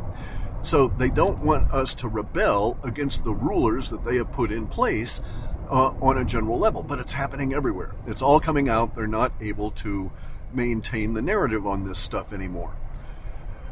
So 0.61 0.89
they 0.89 1.09
don't 1.09 1.39
want 1.39 1.71
us 1.71 1.93
to 1.95 2.07
rebel 2.07 2.77
against 2.83 3.23
the 3.23 3.33
rulers 3.33 3.89
that 3.89 4.03
they 4.03 4.17
have 4.17 4.31
put 4.31 4.51
in 4.51 4.67
place 4.67 5.21
uh, 5.69 5.93
on 6.01 6.17
a 6.17 6.25
general 6.25 6.57
level, 6.57 6.83
but 6.83 6.99
it's 6.99 7.13
happening 7.13 7.53
everywhere. 7.53 7.93
It's 8.05 8.21
all 8.21 8.39
coming 8.39 8.69
out. 8.69 8.95
They're 8.95 9.07
not 9.07 9.33
able 9.41 9.71
to 9.71 10.11
maintain 10.53 11.13
the 11.13 11.21
narrative 11.21 11.67
on 11.67 11.87
this 11.87 11.99
stuff 11.99 12.33
anymore. 12.33 12.75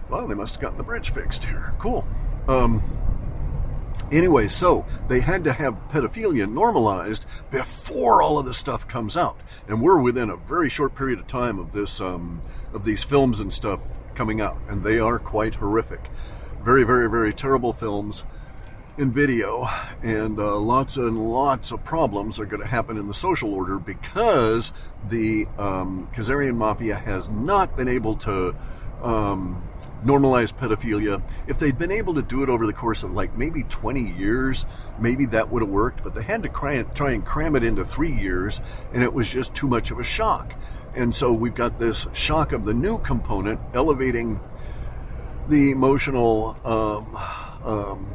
Well, 0.09 0.27
they 0.27 0.35
must 0.35 0.55
have 0.55 0.61
gotten 0.61 0.77
the 0.77 0.83
bridge 0.83 1.11
fixed 1.11 1.45
here. 1.45 1.73
Cool. 1.79 2.05
Um, 2.47 2.83
Anyway, 4.11 4.47
so 4.47 4.85
they 5.07 5.19
had 5.19 5.43
to 5.45 5.51
have 5.51 5.73
pedophilia 5.89 6.47
normalized 6.47 7.25
before 7.49 8.21
all 8.21 8.37
of 8.37 8.45
this 8.45 8.57
stuff 8.57 8.87
comes 8.87 9.17
out, 9.17 9.39
and 9.67 9.81
we're 9.81 9.97
within 9.97 10.29
a 10.29 10.35
very 10.35 10.69
short 10.69 10.93
period 10.95 11.17
of 11.17 11.25
time 11.25 11.57
of 11.57 11.71
this 11.71 11.99
um, 11.99 12.39
of 12.71 12.85
these 12.85 13.03
films 13.03 13.39
and 13.39 13.51
stuff 13.51 13.79
coming 14.13 14.41
out, 14.41 14.59
and 14.67 14.83
they 14.83 14.99
are 14.99 15.17
quite 15.17 15.55
horrific, 15.55 16.01
very, 16.63 16.83
very, 16.83 17.09
very 17.09 17.33
terrible 17.33 17.73
films 17.73 18.25
in 18.97 19.11
video, 19.11 19.67
and 20.01 20.39
uh, 20.39 20.57
lots 20.57 20.95
and 20.95 21.17
lots 21.29 21.71
of 21.71 21.83
problems 21.83 22.39
are 22.39 22.45
going 22.45 22.61
to 22.61 22.67
happen 22.67 22.97
in 22.97 23.07
the 23.07 23.13
social 23.13 23.53
order 23.53 23.77
because 23.77 24.71
the 25.09 25.45
um, 25.57 26.09
mafia 26.53 26.95
has 26.95 27.29
not 27.29 27.75
been 27.75 27.89
able 27.89 28.15
to 28.15 28.55
um, 29.01 29.61
normalize 30.03 30.53
pedophilia. 30.53 31.21
If 31.47 31.59
they'd 31.59 31.77
been 31.77 31.91
able 31.91 32.13
to 32.13 32.21
do 32.21 32.41
it 32.43 32.49
over 32.49 32.65
the 32.65 32.73
course 32.73 33.03
of 33.03 33.11
like 33.11 33.37
maybe 33.37 33.63
20 33.63 34.13
years, 34.17 34.65
maybe 34.97 35.25
that 35.27 35.51
would 35.51 35.61
have 35.61 35.71
worked, 35.71 36.03
but 36.03 36.15
they 36.15 36.23
had 36.23 36.43
to 36.43 36.49
try 36.49 36.73
and, 36.73 36.95
try 36.95 37.11
and 37.11 37.25
cram 37.25 37.55
it 37.55 37.63
into 37.63 37.83
three 37.83 38.13
years, 38.13 38.61
and 38.93 39.03
it 39.03 39.13
was 39.13 39.29
just 39.29 39.53
too 39.53 39.67
much 39.67 39.91
of 39.91 39.99
a 39.99 40.03
shock. 40.03 40.53
And 40.95 41.13
so 41.13 41.33
we've 41.33 41.55
got 41.55 41.79
this 41.79 42.07
shock 42.13 42.53
of 42.53 42.63
the 42.63 42.73
new 42.73 42.99
component 42.99 43.59
elevating 43.73 44.39
the 45.49 45.71
emotional 45.71 46.57
um, 46.63 47.17
um, 47.65 48.07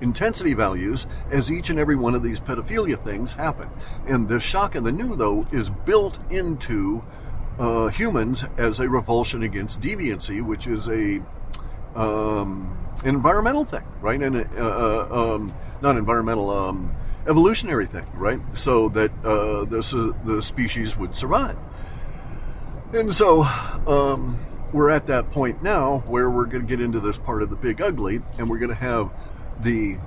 intensity 0.00 0.54
values 0.54 1.06
as 1.30 1.50
each 1.50 1.70
and 1.70 1.78
every 1.78 1.96
one 1.96 2.14
of 2.14 2.22
these 2.22 2.40
pedophilia 2.40 2.98
things 2.98 3.32
happen. 3.34 3.68
And 4.06 4.28
the 4.28 4.40
shock 4.40 4.74
and 4.74 4.84
the 4.84 4.92
new, 4.92 5.16
though, 5.16 5.46
is 5.52 5.70
built 5.70 6.18
into 6.30 7.04
uh, 7.58 7.88
humans 7.88 8.44
as 8.56 8.80
a 8.80 8.88
revulsion 8.88 9.42
against 9.42 9.80
deviancy, 9.80 10.42
which 10.42 10.66
is 10.66 10.88
a 10.88 11.20
um, 11.94 12.76
environmental 13.04 13.64
thing, 13.64 13.84
right? 14.00 14.20
And 14.22 14.36
uh, 14.36 14.46
uh, 14.56 15.34
um, 15.34 15.54
not 15.80 15.96
environmental, 15.96 16.50
um, 16.50 16.94
evolutionary 17.26 17.86
thing, 17.86 18.06
right? 18.14 18.40
So 18.52 18.88
that 18.90 19.12
uh, 19.24 19.62
uh, 19.62 19.64
the 19.64 20.40
species 20.42 20.96
would 20.96 21.14
survive. 21.14 21.56
And 22.92 23.12
so 23.12 23.42
um, 23.86 24.38
we're 24.72 24.90
at 24.90 25.06
that 25.06 25.30
point 25.30 25.62
now 25.62 25.98
where 26.06 26.30
we're 26.30 26.46
going 26.46 26.62
to 26.62 26.68
get 26.68 26.80
into 26.80 27.00
this 27.00 27.18
part 27.18 27.42
of 27.42 27.50
the 27.50 27.56
big 27.56 27.82
ugly, 27.82 28.22
and 28.38 28.48
we're 28.48 28.58
going 28.58 28.70
to 28.70 28.74
have 28.74 29.10
the 29.60 29.98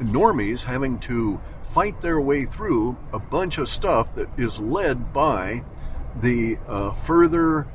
normies 0.00 0.64
having 0.64 0.98
to 1.00 1.40
fight 1.70 2.00
their 2.00 2.20
way 2.20 2.44
through 2.44 2.96
a 3.12 3.18
bunch 3.18 3.58
of 3.58 3.68
stuff 3.68 4.14
that 4.14 4.28
is 4.36 4.60
led 4.60 5.12
by 5.12 5.64
the 6.20 6.58
uh, 6.66 6.92
further 6.92 7.68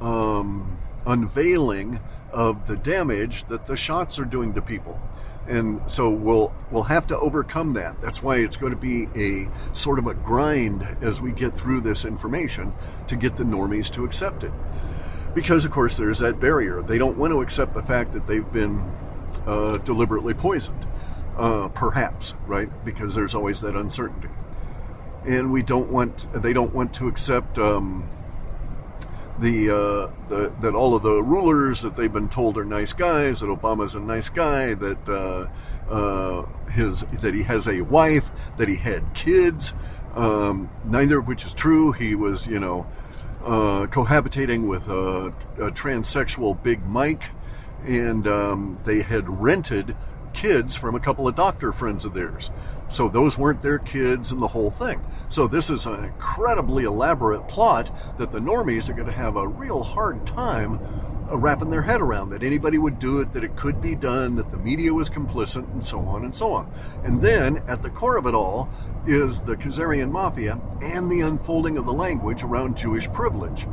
um, 0.00 0.78
unveiling 1.06 2.00
of 2.32 2.66
the 2.66 2.76
damage 2.76 3.46
that 3.48 3.66
the 3.66 3.76
shots 3.76 4.18
are 4.18 4.24
doing 4.24 4.54
to 4.54 4.62
people. 4.62 5.00
And 5.46 5.80
so 5.90 6.10
we'll 6.10 6.54
we'll 6.70 6.82
have 6.84 7.06
to 7.06 7.18
overcome 7.18 7.72
that. 7.72 8.02
That's 8.02 8.22
why 8.22 8.36
it's 8.36 8.58
going 8.58 8.72
to 8.72 8.78
be 8.78 9.08
a 9.16 9.50
sort 9.74 9.98
of 9.98 10.06
a 10.06 10.12
grind 10.12 10.82
as 11.00 11.22
we 11.22 11.32
get 11.32 11.56
through 11.56 11.80
this 11.80 12.04
information 12.04 12.74
to 13.06 13.16
get 13.16 13.36
the 13.36 13.44
normies 13.44 13.90
to 13.92 14.04
accept 14.04 14.44
it. 14.44 14.52
Because 15.34 15.64
of 15.64 15.70
course 15.70 15.96
there's 15.96 16.18
that 16.18 16.38
barrier. 16.38 16.82
They 16.82 16.98
don't 16.98 17.16
want 17.16 17.32
to 17.32 17.40
accept 17.40 17.72
the 17.72 17.82
fact 17.82 18.12
that 18.12 18.26
they've 18.26 18.52
been 18.52 18.92
uh, 19.48 19.78
deliberately 19.78 20.34
poisoned, 20.34 20.86
uh, 21.36 21.68
perhaps, 21.68 22.34
right? 22.46 22.68
Because 22.84 23.14
there's 23.14 23.34
always 23.34 23.60
that 23.62 23.74
uncertainty 23.74 24.28
and 25.28 25.52
we 25.52 25.62
don't 25.62 25.90
want 25.90 26.26
they 26.42 26.52
don't 26.52 26.74
want 26.74 26.94
to 26.94 27.08
accept 27.08 27.58
um, 27.58 28.08
the, 29.38 29.70
uh, 29.70 30.28
the 30.28 30.52
that 30.60 30.74
all 30.74 30.94
of 30.94 31.02
the 31.02 31.22
rulers 31.22 31.82
that 31.82 31.94
they've 31.96 32.12
been 32.12 32.28
told 32.28 32.58
are 32.58 32.64
nice 32.64 32.92
guys 32.92 33.40
that 33.40 33.46
Obama's 33.46 33.94
a 33.94 34.00
nice 34.00 34.28
guy 34.28 34.74
that 34.74 35.08
uh, 35.08 35.92
uh, 35.92 36.46
his 36.70 37.00
that 37.20 37.34
he 37.34 37.42
has 37.42 37.68
a 37.68 37.82
wife 37.82 38.30
that 38.56 38.68
he 38.68 38.76
had 38.76 39.14
kids 39.14 39.74
um, 40.14 40.70
neither 40.84 41.18
of 41.18 41.28
which 41.28 41.44
is 41.44 41.54
true 41.54 41.92
he 41.92 42.14
was 42.14 42.46
you 42.46 42.58
know 42.58 42.86
uh, 43.44 43.86
cohabitating 43.86 44.66
with 44.66 44.88
a, 44.88 45.28
a, 45.64 45.70
transsexual 45.70 46.60
Big 46.62 46.84
Mike 46.86 47.22
and 47.84 48.26
um, 48.26 48.78
they 48.84 49.02
had 49.02 49.40
rented 49.40 49.96
kids 50.32 50.76
from 50.76 50.94
a 50.94 51.00
couple 51.00 51.26
of 51.26 51.34
doctor 51.34 51.72
friends 51.72 52.04
of 52.04 52.14
theirs. 52.14 52.50
So 52.88 53.08
those 53.08 53.36
weren't 53.36 53.62
their 53.62 53.78
kids 53.78 54.32
and 54.32 54.40
the 54.40 54.48
whole 54.48 54.70
thing. 54.70 55.04
So 55.28 55.46
this 55.46 55.68
is 55.68 55.86
an 55.86 56.04
incredibly 56.04 56.84
elaborate 56.84 57.48
plot 57.48 57.90
that 58.18 58.30
the 58.30 58.38
normies 58.38 58.88
are 58.88 58.94
going 58.94 59.06
to 59.06 59.12
have 59.12 59.36
a 59.36 59.46
real 59.46 59.82
hard 59.82 60.26
time 60.26 60.80
uh, 61.30 61.36
wrapping 61.36 61.70
their 61.70 61.82
head 61.82 62.00
around 62.00 62.30
that 62.30 62.42
anybody 62.42 62.78
would 62.78 62.98
do 62.98 63.20
it, 63.20 63.32
that 63.32 63.44
it 63.44 63.56
could 63.56 63.80
be 63.82 63.94
done, 63.94 64.36
that 64.36 64.48
the 64.48 64.56
media 64.56 64.94
was 64.94 65.10
complicit, 65.10 65.70
and 65.72 65.84
so 65.84 66.00
on 66.00 66.24
and 66.24 66.34
so 66.34 66.52
on. 66.52 66.70
And 67.04 67.20
then 67.20 67.62
at 67.66 67.82
the 67.82 67.90
core 67.90 68.16
of 68.16 68.26
it 68.26 68.34
all 68.34 68.70
is 69.06 69.42
the 69.42 69.56
Khazarian 69.56 70.10
mafia 70.10 70.60
and 70.80 71.10
the 71.10 71.20
unfolding 71.20 71.76
of 71.76 71.84
the 71.84 71.92
language 71.92 72.42
around 72.42 72.76
Jewish 72.76 73.10
privilege. 73.12 73.66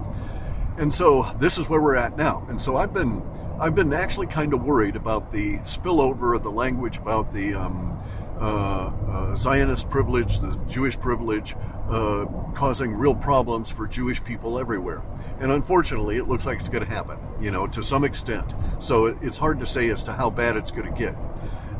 And 0.77 0.93
so 0.93 1.33
this 1.39 1.57
is 1.57 1.69
where 1.69 1.81
we're 1.81 1.95
at 1.95 2.17
now. 2.17 2.45
And 2.49 2.61
so 2.61 2.75
I've 2.75 2.93
been 2.93 3.21
I've 3.57 3.73
been 3.73 3.93
actually 3.93 4.27
kind 4.27 4.53
of 4.53 4.63
worried 4.63 4.97
about 4.97 5.31
the 5.31 5.59
spillover 5.59 6.35
of 6.35 6.43
the 6.43 6.51
language 6.51 6.97
about 6.97 7.31
the 7.31 7.53
um, 7.53 7.97
uh, 8.37 8.91
uh, 9.07 9.35
Zionist 9.35 9.89
privilege, 9.89 10.39
the 10.39 10.59
Jewish 10.67 10.99
privilege, 10.99 11.55
uh, 11.89 12.25
causing 12.53 12.93
real 12.93 13.15
problems 13.15 13.71
for 13.71 13.87
Jewish 13.87 14.21
people 14.21 14.59
everywhere. 14.59 15.01
And 15.39 15.53
unfortunately, 15.53 16.17
it 16.17 16.27
looks 16.27 16.45
like 16.45 16.59
it's 16.59 16.67
going 16.67 16.83
to 16.85 16.89
happen, 16.89 17.17
you 17.39 17.49
know, 17.49 17.65
to 17.67 17.81
some 17.81 18.03
extent. 18.03 18.53
So 18.79 19.05
it's 19.05 19.37
hard 19.37 19.61
to 19.61 19.65
say 19.65 19.89
as 19.89 20.03
to 20.03 20.11
how 20.11 20.29
bad 20.29 20.57
it's 20.57 20.71
going 20.71 20.91
to 20.91 20.99
get. 20.99 21.15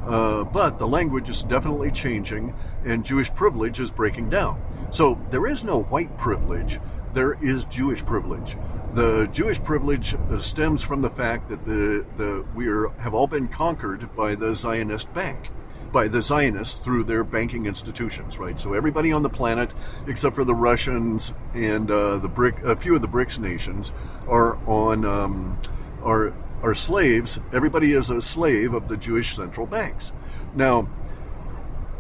Uh, 0.05 0.45
but 0.45 0.77
the 0.77 0.87
language 0.87 1.27
is 1.27 1.43
definitely 1.43 1.91
changing, 1.91 2.55
and 2.85 3.03
Jewish 3.03 3.33
privilege 3.33 3.81
is 3.81 3.91
breaking 3.91 4.29
down. 4.29 4.61
So 4.91 5.19
there 5.29 5.45
is 5.45 5.65
no 5.65 5.81
white 5.83 6.17
privilege, 6.17 6.79
there 7.13 7.33
is 7.41 7.65
Jewish 7.65 8.05
privilege. 8.05 8.55
The 8.95 9.27
Jewish 9.27 9.61
privilege 9.61 10.15
stems 10.39 10.81
from 10.81 11.01
the 11.01 11.09
fact 11.09 11.49
that 11.49 11.65
the, 11.65 12.05
the 12.15 12.45
we 12.55 12.69
are, 12.69 12.87
have 12.99 13.13
all 13.13 13.27
been 13.27 13.49
conquered 13.49 14.15
by 14.15 14.35
the 14.35 14.53
Zionist 14.53 15.13
bank, 15.13 15.49
by 15.91 16.07
the 16.07 16.21
Zionists 16.21 16.79
through 16.79 17.03
their 17.03 17.25
banking 17.25 17.65
institutions, 17.65 18.39
right? 18.39 18.57
So 18.57 18.73
everybody 18.73 19.11
on 19.11 19.21
the 19.21 19.29
planet, 19.29 19.73
except 20.07 20.33
for 20.33 20.45
the 20.45 20.55
Russians 20.55 21.33
and 21.53 21.91
uh, 21.91 22.19
the 22.19 22.29
brick, 22.29 22.55
a 22.63 22.77
few 22.77 22.95
of 22.95 23.01
the 23.01 23.09
BRICS 23.09 23.37
nations, 23.37 23.91
are 24.29 24.57
on 24.65 25.03
um, 25.03 25.59
are 26.01 26.33
are 26.63 26.73
slaves. 26.73 27.37
Everybody 27.51 27.91
is 27.91 28.09
a 28.09 28.21
slave 28.21 28.73
of 28.73 28.87
the 28.87 28.95
Jewish 28.95 29.35
central 29.35 29.67
banks. 29.67 30.13
Now, 30.55 30.87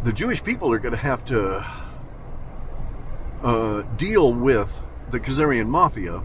the 0.05 0.13
Jewish 0.13 0.41
people 0.41 0.71
are 0.71 0.79
going 0.79 0.93
to 0.93 0.97
have 0.97 1.25
to 1.25 1.65
uh, 3.43 3.81
deal 3.97 4.33
with 4.33 4.79
the 5.11 5.19
Khazarian 5.19 5.67
mafia 5.67 6.23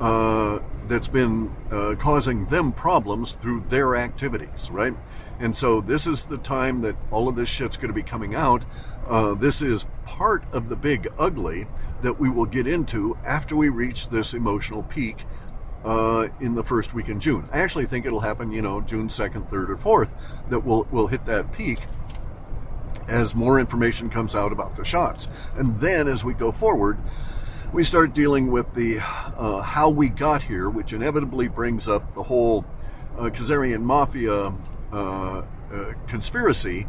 uh, 0.00 0.60
that's 0.86 1.08
been 1.08 1.54
uh, 1.70 1.94
causing 1.98 2.46
them 2.46 2.72
problems 2.72 3.32
through 3.32 3.64
their 3.68 3.96
activities, 3.96 4.70
right? 4.70 4.94
And 5.40 5.54
so 5.54 5.80
this 5.80 6.06
is 6.06 6.24
the 6.24 6.38
time 6.38 6.80
that 6.82 6.96
all 7.10 7.28
of 7.28 7.36
this 7.36 7.48
shit's 7.48 7.76
going 7.76 7.88
to 7.88 7.94
be 7.94 8.02
coming 8.02 8.34
out. 8.34 8.64
Uh, 9.06 9.34
this 9.34 9.62
is 9.62 9.86
part 10.04 10.44
of 10.52 10.68
the 10.68 10.76
big 10.76 11.08
ugly 11.18 11.66
that 12.02 12.18
we 12.18 12.28
will 12.28 12.46
get 12.46 12.66
into 12.66 13.16
after 13.24 13.56
we 13.56 13.68
reach 13.68 14.08
this 14.08 14.34
emotional 14.34 14.82
peak 14.84 15.24
uh, 15.84 16.28
in 16.40 16.54
the 16.54 16.64
first 16.64 16.94
week 16.94 17.08
in 17.08 17.20
June. 17.20 17.48
I 17.52 17.60
actually 17.60 17.86
think 17.86 18.04
it'll 18.06 18.20
happen, 18.20 18.50
you 18.50 18.62
know, 18.62 18.80
June 18.80 19.08
2nd, 19.08 19.48
3rd, 19.50 19.70
or 19.70 19.76
4th, 19.76 20.12
that 20.50 20.60
we'll, 20.60 20.86
we'll 20.90 21.06
hit 21.06 21.24
that 21.26 21.52
peak 21.52 21.80
as 23.08 23.34
more 23.34 23.58
information 23.58 24.10
comes 24.10 24.34
out 24.34 24.52
about 24.52 24.76
the 24.76 24.84
shots. 24.84 25.28
And 25.56 25.80
then 25.80 26.08
as 26.08 26.24
we 26.24 26.34
go 26.34 26.52
forward, 26.52 26.98
we 27.72 27.84
start 27.84 28.14
dealing 28.14 28.50
with 28.50 28.72
the 28.74 28.98
uh, 29.00 29.60
how 29.60 29.90
we 29.90 30.08
got 30.08 30.42
here, 30.42 30.68
which 30.70 30.92
inevitably 30.92 31.48
brings 31.48 31.88
up 31.88 32.14
the 32.14 32.22
whole 32.22 32.64
uh, 33.18 33.30
mafia 33.78 34.52
uh, 34.92 34.92
uh 34.92 35.44
conspiracy 36.06 36.86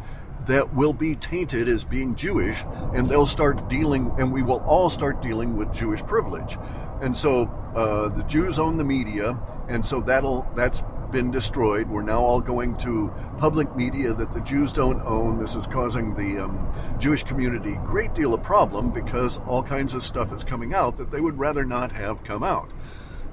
that 0.48 0.74
will 0.74 0.94
be 0.94 1.16
tainted 1.16 1.68
as 1.68 1.84
being 1.84 2.16
Jewish, 2.16 2.64
and 2.94 3.08
they'll 3.08 3.26
start 3.26 3.70
dealing, 3.70 4.12
and 4.18 4.32
we 4.32 4.42
will 4.42 4.64
all 4.66 4.90
start 4.90 5.22
dealing 5.22 5.58
with 5.58 5.72
Jewish 5.74 6.02
privilege. 6.04 6.58
And 7.02 7.16
so 7.16 7.46
uh, 7.76 8.08
the 8.10 8.24
Jews 8.24 8.58
own 8.58 8.78
the 8.78 8.84
media, 8.84 9.38
and 9.68 9.86
so 9.86 10.02
that'll 10.02 10.48
that's 10.56 10.82
been 11.12 11.32
destroyed. 11.32 11.90
We're 11.90 12.02
now 12.02 12.20
all 12.20 12.42
going 12.42 12.78
to 12.78 13.14
public 13.38 13.76
media 13.76 14.14
that 14.14 14.32
the 14.34 14.42
Jews 14.42 14.74
don't 14.74 15.02
own. 15.02 15.40
This 15.40 15.56
is 15.56 15.68
causing 15.68 16.16
the 16.16 16.46
um, 16.46 16.74
Jewish 17.00 17.24
community 17.24 17.74
a 17.74 17.86
great 17.88 18.14
deal 18.14 18.34
of 18.34 18.44
problem 18.44 18.92
because 18.92 19.40
all 19.46 19.64
kinds 19.64 19.94
of 19.94 20.04
stuff 20.04 20.34
is 20.34 20.44
coming 20.44 20.74
out 20.74 20.98
that 20.98 21.12
they 21.12 21.22
would 21.22 21.40
rather 21.40 21.66
not 21.66 21.92
have 21.92 22.24
come 22.24 22.44
out. 22.44 22.72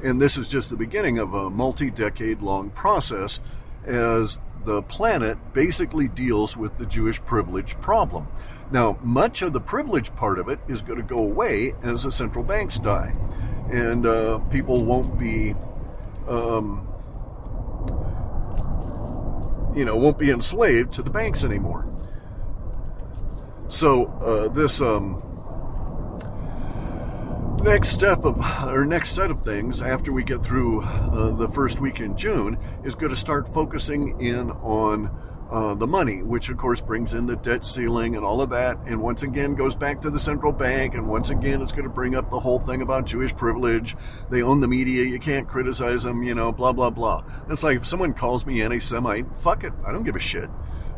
And 0.03 0.21
this 0.21 0.37
is 0.37 0.49
just 0.49 0.71
the 0.71 0.77
beginning 0.77 1.19
of 1.19 1.35
a 1.35 1.51
multi 1.51 1.91
decade 1.91 2.43
long 2.43 2.71
process 2.71 3.41
as 3.85 4.41
the 4.65 4.83
planet 4.83 5.39
basically 5.53 6.09
deals 6.09 6.57
with 6.57 6.77
the 6.79 6.87
Jewish 6.87 7.21
privilege 7.23 7.81
problem. 7.81 8.27
Now, 8.71 8.99
much 9.03 9.43
of 9.43 9.53
the 9.53 9.61
privilege 9.61 10.15
part 10.17 10.39
of 10.39 10.49
it 10.49 10.59
is 10.67 10.83
going 10.83 10.99
to 10.99 11.05
go 11.05 11.19
away 11.19 11.75
as 11.83 12.03
the 12.03 12.11
central 12.11 12.45
banks 12.45 12.79
die. 12.79 13.15
And 13.71 14.05
uh, 14.07 14.39
people 14.51 14.85
won't 14.85 15.19
be 15.19 15.55
um, 16.29 16.87
you 19.77 19.85
know, 19.85 19.95
won't 19.95 20.19
be 20.19 20.31
enslaved 20.31 20.95
to 20.95 21.03
the 21.03 21.11
banks 21.11 21.45
anymore. 21.45 21.87
So 23.69 24.07
uh, 24.07 24.49
this 24.49 24.81
um, 24.81 25.23
next 27.63 27.89
step 27.89 28.25
of 28.25 28.39
or 28.69 28.85
next 28.85 29.11
set 29.11 29.31
of 29.31 29.43
things 29.43 29.83
after 29.83 30.13
we 30.13 30.25
get 30.25 30.43
through 30.43 30.83
uh, 30.83 31.33
the 31.33 31.49
first 31.49 31.81
week 31.81 32.01
in 32.01 32.17
June 32.17 32.59
is 32.85 32.95
going 32.95 33.11
to 33.11 33.17
start 33.17 33.53
focusing 33.53 34.21
in 34.21 34.51
on 34.51 35.11
uh, 35.51 35.75
the 35.75 35.87
money, 35.87 36.23
which 36.23 36.49
of 36.49 36.57
course 36.57 36.81
brings 36.81 37.15
in 37.15 37.27
the 37.27 37.37
debt 37.37 37.65
ceiling 37.65 38.17
and 38.17 38.25
all 38.25 38.41
of 38.43 38.51
that, 38.51 38.79
and 38.87 39.01
once 39.01 39.23
again 39.23 39.55
goes 39.55 39.77
back 39.77 40.01
to 40.03 40.11
the 40.11 40.19
central 40.19 40.53
bank, 40.53 40.95
and 40.95 41.07
once 41.09 41.31
again 41.31 41.63
it's 41.63 41.73
going 41.73 41.85
to 41.85 41.91
bring 41.91 42.15
up 42.15 42.31
the 42.31 42.41
whole 42.41 42.59
thing 42.59 42.83
about 42.83 43.07
Jewish 43.07 43.35
privilege. 43.35 43.97
They 44.31 44.43
own 44.43 44.61
the 44.61 44.69
media, 44.69 45.05
you 45.05 45.19
can't 45.19 45.49
criticize 45.49 46.03
them, 46.03 46.23
you 46.23 46.35
know, 46.35 46.53
blah 46.53 46.73
blah 46.73 46.91
blah. 46.91 47.25
It's 47.49 47.63
like 47.63 47.77
if 47.77 47.87
someone 47.87 48.13
calls 48.13 48.45
me 48.45 48.63
anti-Semite, 48.63 49.27
fuck 49.39 49.65
it, 49.65 49.73
I 49.87 49.93
don't 49.93 50.05
give 50.05 50.17
a 50.17 50.21
shit. 50.21 50.51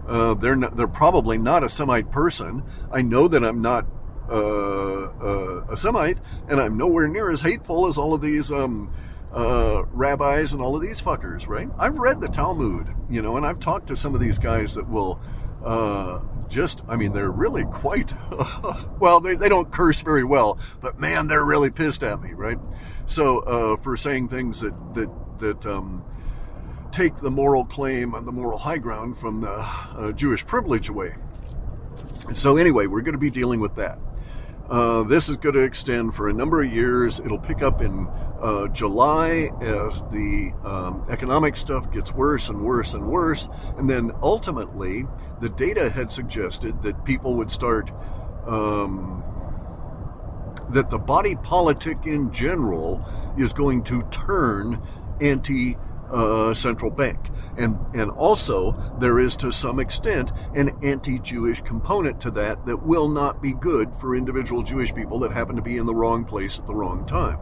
Uh, 0.06 0.32
they're 0.34 0.56
not, 0.56 0.76
they're 0.76 0.88
probably 0.88 1.36
not 1.36 1.62
a 1.62 1.68
Semite 1.68 2.10
person. 2.10 2.62
I 2.90 3.02
know 3.02 3.28
that 3.28 3.44
I'm 3.44 3.60
not 3.60 3.86
uh, 4.30 5.04
uh, 5.04 5.66
a 5.68 5.76
Semite, 5.76 6.18
and 6.48 6.60
I'm 6.60 6.78
nowhere 6.78 7.08
near 7.08 7.30
as 7.30 7.42
hateful 7.42 7.86
as 7.86 7.98
all 7.98 8.14
of 8.14 8.22
these. 8.22 8.50
Um, 8.50 8.90
uh, 9.38 9.84
rabbis 9.92 10.52
and 10.52 10.60
all 10.60 10.74
of 10.74 10.82
these 10.82 11.00
fuckers, 11.00 11.46
right? 11.46 11.68
I've 11.78 11.96
read 11.96 12.20
the 12.20 12.26
Talmud, 12.26 12.88
you 13.08 13.22
know, 13.22 13.36
and 13.36 13.46
I've 13.46 13.60
talked 13.60 13.86
to 13.86 13.96
some 13.96 14.14
of 14.14 14.20
these 14.20 14.38
guys 14.38 14.74
that 14.74 14.88
will 14.88 15.20
uh, 15.64 16.20
just, 16.48 16.82
I 16.88 16.96
mean, 16.96 17.12
they're 17.12 17.30
really 17.30 17.64
quite, 17.64 18.12
well, 18.98 19.20
they, 19.20 19.36
they 19.36 19.48
don't 19.48 19.70
curse 19.70 20.00
very 20.00 20.24
well, 20.24 20.58
but 20.80 20.98
man, 20.98 21.28
they're 21.28 21.44
really 21.44 21.70
pissed 21.70 22.02
at 22.02 22.20
me, 22.20 22.32
right? 22.32 22.58
So, 23.06 23.38
uh, 23.40 23.76
for 23.76 23.96
saying 23.96 24.28
things 24.28 24.60
that, 24.60 24.74
that, 24.94 25.10
that, 25.38 25.66
um, 25.66 26.04
take 26.90 27.14
the 27.16 27.30
moral 27.30 27.64
claim 27.64 28.14
and 28.14 28.26
the 28.26 28.32
moral 28.32 28.58
high 28.58 28.78
ground 28.78 29.18
from 29.18 29.42
the 29.42 29.52
uh, 29.52 30.10
Jewish 30.12 30.44
privilege 30.44 30.88
away. 30.88 31.14
So, 32.32 32.56
anyway, 32.56 32.86
we're 32.86 33.02
going 33.02 33.12
to 33.12 33.18
be 33.18 33.30
dealing 33.30 33.60
with 33.60 33.76
that. 33.76 34.00
Uh, 34.68 35.02
this 35.04 35.30
is 35.30 35.38
going 35.38 35.54
to 35.54 35.62
extend 35.62 36.14
for 36.14 36.28
a 36.28 36.32
number 36.32 36.62
of 36.62 36.70
years. 36.70 37.20
It'll 37.20 37.38
pick 37.38 37.62
up 37.62 37.80
in 37.80 38.06
uh, 38.40 38.68
July 38.68 39.50
as 39.62 40.02
the 40.04 40.52
um, 40.62 41.06
economic 41.08 41.56
stuff 41.56 41.90
gets 41.90 42.12
worse 42.12 42.50
and 42.50 42.60
worse 42.60 42.92
and 42.92 43.08
worse. 43.08 43.48
And 43.78 43.88
then 43.88 44.12
ultimately, 44.22 45.06
the 45.40 45.48
data 45.48 45.88
had 45.88 46.12
suggested 46.12 46.82
that 46.82 47.02
people 47.06 47.34
would 47.36 47.50
start, 47.50 47.90
um, 48.46 49.24
that 50.70 50.90
the 50.90 50.98
body 50.98 51.34
politic 51.36 51.98
in 52.04 52.30
general 52.30 53.02
is 53.38 53.54
going 53.54 53.84
to 53.84 54.02
turn 54.10 54.82
anti 55.20 55.76
uh, 56.10 56.54
central 56.54 56.90
bank. 56.90 57.18
And, 57.56 57.76
and 57.94 58.10
also, 58.12 58.72
there 59.00 59.18
is 59.18 59.34
to 59.36 59.50
some 59.50 59.80
extent 59.80 60.32
an 60.54 60.76
anti 60.82 61.18
Jewish 61.18 61.60
component 61.60 62.20
to 62.20 62.30
that 62.32 62.64
that 62.66 62.84
will 62.84 63.08
not 63.08 63.42
be 63.42 63.52
good 63.52 63.92
for 63.96 64.14
individual 64.14 64.62
Jewish 64.62 64.94
people 64.94 65.18
that 65.20 65.32
happen 65.32 65.56
to 65.56 65.62
be 65.62 65.76
in 65.76 65.86
the 65.86 65.94
wrong 65.94 66.24
place 66.24 66.60
at 66.60 66.66
the 66.66 66.74
wrong 66.74 67.04
time. 67.04 67.38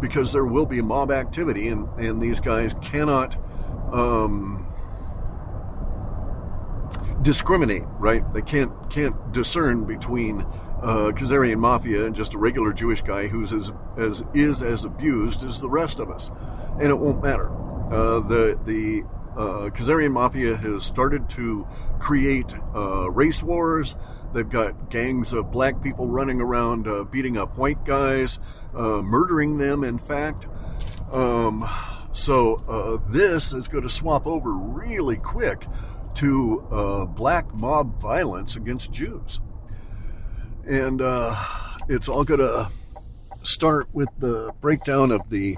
Because 0.00 0.32
there 0.32 0.44
will 0.44 0.66
be 0.66 0.82
mob 0.82 1.10
activity, 1.10 1.68
and, 1.68 1.88
and 1.98 2.20
these 2.20 2.40
guys 2.40 2.74
cannot 2.82 3.36
um, 3.92 4.66
discriminate, 7.22 7.84
right? 7.98 8.22
They 8.32 8.42
can't, 8.42 8.90
can't 8.90 9.32
discern 9.32 9.84
between 9.84 10.46
uh, 10.82 11.12
mafia 11.56 12.04
and 12.04 12.14
just 12.14 12.34
a 12.34 12.38
regular 12.38 12.72
Jewish 12.72 13.00
guy 13.00 13.26
who's 13.26 13.52
as, 13.52 13.72
as 13.96 14.22
is 14.34 14.62
as 14.62 14.84
abused 14.84 15.44
as 15.44 15.60
the 15.60 15.68
rest 15.68 15.98
of 15.98 16.10
us, 16.10 16.30
and 16.80 16.90
it 16.90 16.98
won't 16.98 17.22
matter. 17.22 17.50
Uh, 17.90 18.20
the 18.20 18.58
the 18.66 19.02
uh, 19.34 19.70
Khazarian 19.70 20.12
mafia 20.12 20.56
has 20.56 20.84
started 20.84 21.28
to 21.30 21.66
create 21.98 22.54
uh, 22.74 23.10
race 23.10 23.42
wars. 23.42 23.96
They've 24.34 24.48
got 24.48 24.90
gangs 24.90 25.32
of 25.32 25.50
black 25.50 25.82
people 25.82 26.06
running 26.06 26.40
around, 26.40 26.86
uh, 26.86 27.04
beating 27.04 27.38
up 27.38 27.56
white 27.56 27.82
guys, 27.86 28.38
uh, 28.74 29.00
murdering 29.02 29.56
them. 29.56 29.84
In 29.84 29.98
fact, 29.98 30.46
um, 31.10 31.66
so 32.12 32.56
uh, 32.68 32.98
this 33.10 33.54
is 33.54 33.68
going 33.68 33.84
to 33.84 33.88
swap 33.88 34.26
over 34.26 34.52
really 34.52 35.16
quick 35.16 35.66
to 36.16 37.08
black 37.14 37.54
mob 37.54 37.98
violence 38.02 38.56
against 38.56 38.92
Jews, 38.92 39.40
and 40.66 41.00
it's 41.88 42.08
all 42.08 42.24
going 42.24 42.40
to 42.40 42.70
start 43.44 43.88
with 43.94 44.08
the 44.18 44.52
breakdown 44.60 45.10
of 45.10 45.30
the 45.30 45.56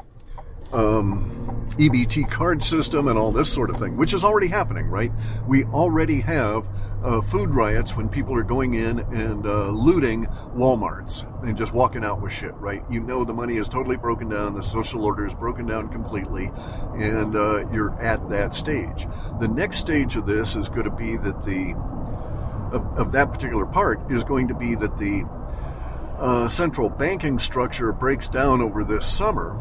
um, 0.73 1.67
EBT 1.79 2.31
card 2.31 2.63
system 2.63 3.09
and 3.09 3.19
all 3.19 3.33
this 3.33 3.53
sort 3.53 3.71
of 3.71 3.79
thing, 3.79 3.97
which 3.97 4.13
is 4.13 4.25
already 4.25 4.49
happening, 4.49 4.87
right? 4.89 5.13
We 5.47 5.65
already 5.65 6.21
have 6.21 6.67
uh, 7.03 7.21
food 7.23 7.51
riots 7.51 7.97
when 7.97 8.09
people 8.09 8.35
are 8.37 8.43
going 8.43 8.75
in 8.75 9.01
and 9.01 9.47
uh, 9.47 9.69
looting 9.69 10.27
Walmarts 10.55 11.27
and 11.43 11.57
just 11.57 11.73
walking 11.73 12.05
out 12.05 12.21
with 12.21 12.33
shit, 12.33 12.55
right? 12.55 12.83
You 12.91 13.01
know 13.01 13.25
the 13.25 13.33
money 13.33 13.57
is 13.57 13.69
totally 13.69 13.97
broken 13.97 14.29
down, 14.29 14.55
the 14.55 14.63
social 14.63 15.05
order 15.05 15.27
is 15.27 15.35
broken 15.35 15.67
down 15.67 15.89
completely, 15.89 16.51
and 16.97 17.35
uh, 17.37 17.69
you're 17.73 17.99
at 18.01 18.29
that 18.29 18.55
stage. 18.55 19.07
The 19.41 19.49
next 19.49 19.79
stage 19.79 20.17
of 20.17 20.27
this 20.27 20.57
is 20.57 20.69
going 20.69 20.85
to 20.85 20.91
be 20.91 21.17
that 21.17 21.43
the 21.43 21.75
of, 22.73 22.99
of 22.99 23.13
that 23.13 23.33
particular 23.33 23.67
part 23.67 23.99
is 24.11 24.23
going 24.23 24.49
to 24.49 24.55
be 24.55 24.75
that 24.77 24.97
the 24.97 25.27
uh, 26.19 26.49
central 26.49 26.89
banking 26.89 27.39
structure 27.39 27.93
breaks 27.93 28.29
down 28.29 28.61
over 28.61 28.85
this 28.85 29.07
summer 29.07 29.61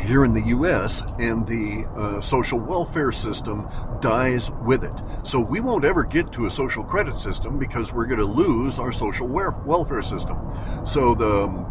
here 0.00 0.24
in 0.24 0.34
the 0.34 0.42
US, 0.46 1.02
and 1.18 1.46
the 1.46 1.84
uh, 1.96 2.20
social 2.20 2.58
welfare 2.58 3.12
system 3.12 3.68
dies 4.00 4.50
with 4.64 4.84
it. 4.84 5.02
So 5.22 5.40
we 5.40 5.60
won't 5.60 5.84
ever 5.84 6.04
get 6.04 6.32
to 6.32 6.46
a 6.46 6.50
social 6.50 6.84
credit 6.84 7.16
system 7.16 7.58
because 7.58 7.92
we're 7.92 8.06
going 8.06 8.18
to 8.18 8.24
lose 8.24 8.78
our 8.78 8.92
social 8.92 9.28
welfare 9.28 10.02
system. 10.02 10.38
So 10.84 11.14
the 11.14 11.44
um, 11.44 11.66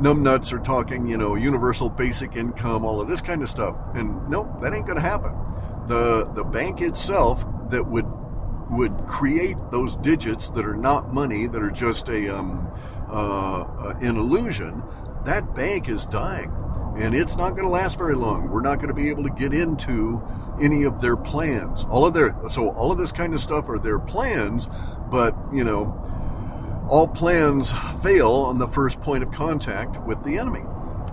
numbnuts 0.00 0.52
are 0.52 0.58
talking, 0.58 1.06
you 1.06 1.16
know, 1.16 1.34
universal 1.34 1.90
basic 1.90 2.36
income, 2.36 2.84
all 2.84 3.00
of 3.00 3.08
this 3.08 3.20
kind 3.20 3.42
of 3.42 3.48
stuff. 3.48 3.76
And 3.94 4.28
no, 4.28 4.56
that 4.62 4.72
ain't 4.72 4.86
going 4.86 4.96
to 4.96 5.02
happen. 5.02 5.34
The 5.88 6.24
the 6.34 6.44
bank 6.44 6.80
itself 6.80 7.44
that 7.70 7.86
would 7.86 8.06
would 8.70 9.06
create 9.06 9.56
those 9.70 9.96
digits 9.96 10.48
that 10.50 10.64
are 10.64 10.76
not 10.76 11.14
money, 11.14 11.46
that 11.46 11.62
are 11.62 11.70
just 11.70 12.08
a 12.08 12.36
um, 12.36 12.68
uh, 13.10 13.94
an 14.00 14.16
illusion. 14.16 14.82
That 15.24 15.54
bank 15.54 15.88
is 15.88 16.06
dying 16.06 16.52
and 16.96 17.14
it's 17.14 17.36
not 17.36 17.50
going 17.50 17.64
to 17.64 17.68
last 17.68 17.98
very 17.98 18.14
long. 18.14 18.50
We're 18.50 18.62
not 18.62 18.76
going 18.76 18.88
to 18.88 18.94
be 18.94 19.08
able 19.10 19.24
to 19.24 19.30
get 19.30 19.52
into 19.52 20.22
any 20.60 20.84
of 20.84 21.00
their 21.00 21.16
plans. 21.16 21.84
All 21.84 22.06
of 22.06 22.14
their 22.14 22.34
so 22.48 22.70
all 22.70 22.90
of 22.90 22.98
this 22.98 23.12
kind 23.12 23.34
of 23.34 23.40
stuff 23.40 23.68
are 23.68 23.78
their 23.78 23.98
plans, 23.98 24.68
but 25.10 25.36
you 25.52 25.64
know, 25.64 26.02
all 26.88 27.08
plans 27.08 27.72
fail 28.02 28.30
on 28.32 28.58
the 28.58 28.68
first 28.68 29.00
point 29.00 29.22
of 29.22 29.30
contact 29.32 30.00
with 30.06 30.22
the 30.24 30.38
enemy. 30.38 30.62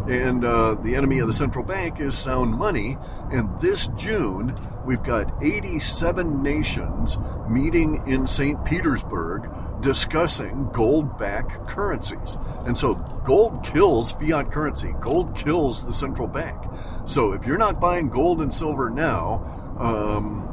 And 0.07 0.43
uh, 0.43 0.75
the 0.75 0.95
enemy 0.95 1.19
of 1.19 1.27
the 1.27 1.33
central 1.33 1.63
bank 1.63 1.99
is 1.99 2.17
sound 2.17 2.53
money. 2.53 2.97
And 3.31 3.49
this 3.61 3.87
June, 3.95 4.55
we've 4.85 5.03
got 5.03 5.41
87 5.41 6.43
nations 6.43 7.17
meeting 7.49 8.03
in 8.05 8.27
St. 8.27 8.63
Petersburg 8.65 9.49
discussing 9.83 10.69
gold 10.71 11.17
backed 11.19 11.67
currencies. 11.67 12.37
And 12.65 12.75
so 12.75 12.95
gold 13.25 13.63
kills 13.63 14.13
fiat 14.13 14.51
currency, 14.51 14.95
gold 15.01 15.35
kills 15.35 15.85
the 15.85 15.93
central 15.93 16.27
bank. 16.27 16.57
So 17.05 17.33
if 17.33 17.45
you're 17.45 17.57
not 17.57 17.79
buying 17.79 18.09
gold 18.09 18.41
and 18.41 18.51
silver 18.51 18.89
now, 18.89 19.75
um, 19.77 20.49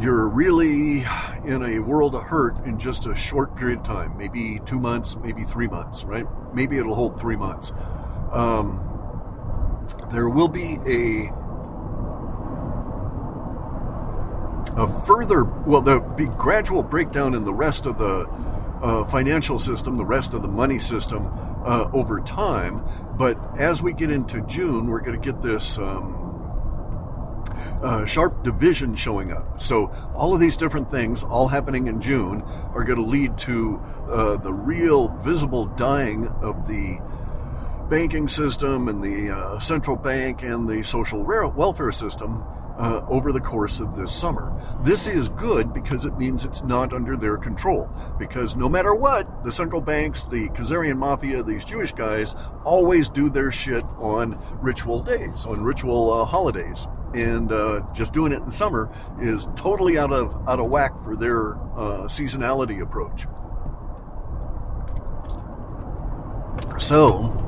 you're 0.00 0.28
really 0.28 1.04
in 1.44 1.62
a 1.64 1.78
world 1.78 2.16
of 2.16 2.22
hurt 2.22 2.56
in 2.66 2.78
just 2.78 3.06
a 3.06 3.14
short 3.14 3.54
period 3.56 3.78
of 3.80 3.84
time 3.84 4.16
maybe 4.18 4.58
two 4.64 4.80
months, 4.80 5.16
maybe 5.16 5.44
three 5.44 5.68
months, 5.68 6.02
right? 6.04 6.26
Maybe 6.52 6.78
it'll 6.78 6.94
hold 6.96 7.20
three 7.20 7.36
months. 7.36 7.72
Um, 8.32 8.80
there 10.10 10.28
will 10.28 10.48
be 10.48 10.78
a 10.86 11.30
a 14.76 14.88
further, 15.06 15.44
well, 15.44 15.80
there'll 15.80 16.08
be 16.14 16.26
gradual 16.26 16.82
breakdown 16.82 17.34
in 17.34 17.44
the 17.44 17.54
rest 17.54 17.86
of 17.86 17.98
the 17.98 18.26
uh, 18.82 19.04
financial 19.04 19.58
system, 19.58 19.96
the 19.96 20.04
rest 20.04 20.34
of 20.34 20.42
the 20.42 20.48
money 20.48 20.78
system 20.78 21.30
uh, 21.64 21.88
over 21.92 22.20
time. 22.20 22.84
But 23.16 23.38
as 23.58 23.82
we 23.82 23.92
get 23.92 24.10
into 24.10 24.40
June, 24.42 24.88
we're 24.88 25.00
going 25.00 25.20
to 25.20 25.24
get 25.24 25.40
this. 25.42 25.78
Um, 25.78 26.20
uh, 27.82 28.04
sharp 28.04 28.42
division 28.42 28.94
showing 28.94 29.30
up. 29.30 29.60
So 29.60 29.92
all 30.14 30.34
of 30.34 30.40
these 30.40 30.56
different 30.56 30.90
things, 30.90 31.22
all 31.22 31.48
happening 31.48 31.86
in 31.86 32.00
June, 32.00 32.42
are 32.74 32.82
going 32.82 32.98
to 32.98 33.04
lead 33.04 33.36
to 33.38 33.80
uh, 34.08 34.36
the 34.38 34.52
real 34.52 35.08
visible 35.08 35.66
dying 35.66 36.28
of 36.42 36.66
the 36.66 36.98
banking 37.88 38.26
system 38.26 38.88
and 38.88 39.02
the 39.02 39.30
uh, 39.30 39.58
central 39.58 39.96
bank 39.96 40.42
and 40.42 40.68
the 40.68 40.82
social 40.82 41.22
welfare 41.22 41.92
system 41.92 42.42
uh, 42.78 43.04
over 43.08 43.32
the 43.32 43.40
course 43.40 43.80
of 43.80 43.94
this 43.94 44.12
summer. 44.12 44.52
This 44.82 45.06
is 45.06 45.28
good 45.28 45.72
because 45.72 46.06
it 46.06 46.16
means 46.18 46.44
it's 46.44 46.62
not 46.62 46.92
under 46.92 47.16
their 47.16 47.36
control. 47.36 47.90
Because 48.18 48.56
no 48.56 48.68
matter 48.68 48.94
what, 48.94 49.44
the 49.44 49.52
central 49.52 49.80
banks, 49.80 50.24
the 50.24 50.48
Khazarian 50.50 50.96
mafia, 50.96 51.42
these 51.42 51.64
Jewish 51.64 51.92
guys 51.92 52.34
always 52.64 53.08
do 53.08 53.30
their 53.30 53.52
shit 53.52 53.84
on 53.98 54.38
ritual 54.60 55.02
days, 55.02 55.46
on 55.46 55.62
ritual 55.62 56.12
uh, 56.12 56.24
holidays. 56.24 56.86
And 57.14 57.52
uh, 57.52 57.82
just 57.92 58.12
doing 58.12 58.32
it 58.32 58.42
in 58.42 58.50
summer 58.50 58.90
is 59.20 59.46
totally 59.54 59.98
out 59.98 60.12
of 60.12 60.34
out 60.48 60.58
of 60.58 60.68
whack 60.68 61.00
for 61.04 61.14
their 61.14 61.54
uh, 61.54 62.08
seasonality 62.08 62.82
approach. 62.82 63.26
So, 66.80 67.40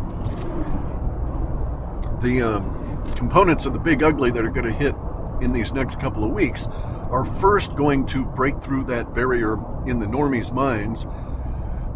the 2.22 2.42
um, 2.42 3.04
components 3.16 3.66
of 3.66 3.72
the 3.72 3.80
big 3.80 4.04
ugly 4.04 4.30
that 4.30 4.44
are 4.44 4.50
going 4.50 4.66
to 4.66 4.72
hit 4.72 4.94
in 5.40 5.52
these 5.52 5.72
next 5.72 6.00
couple 6.00 6.24
of 6.24 6.30
weeks 6.30 6.66
are 7.10 7.24
first 7.24 7.76
going 7.76 8.06
to 8.06 8.24
break 8.24 8.60
through 8.62 8.84
that 8.84 9.14
barrier 9.14 9.54
in 9.86 9.98
the 9.98 10.06
normies' 10.06 10.52
minds 10.52 11.06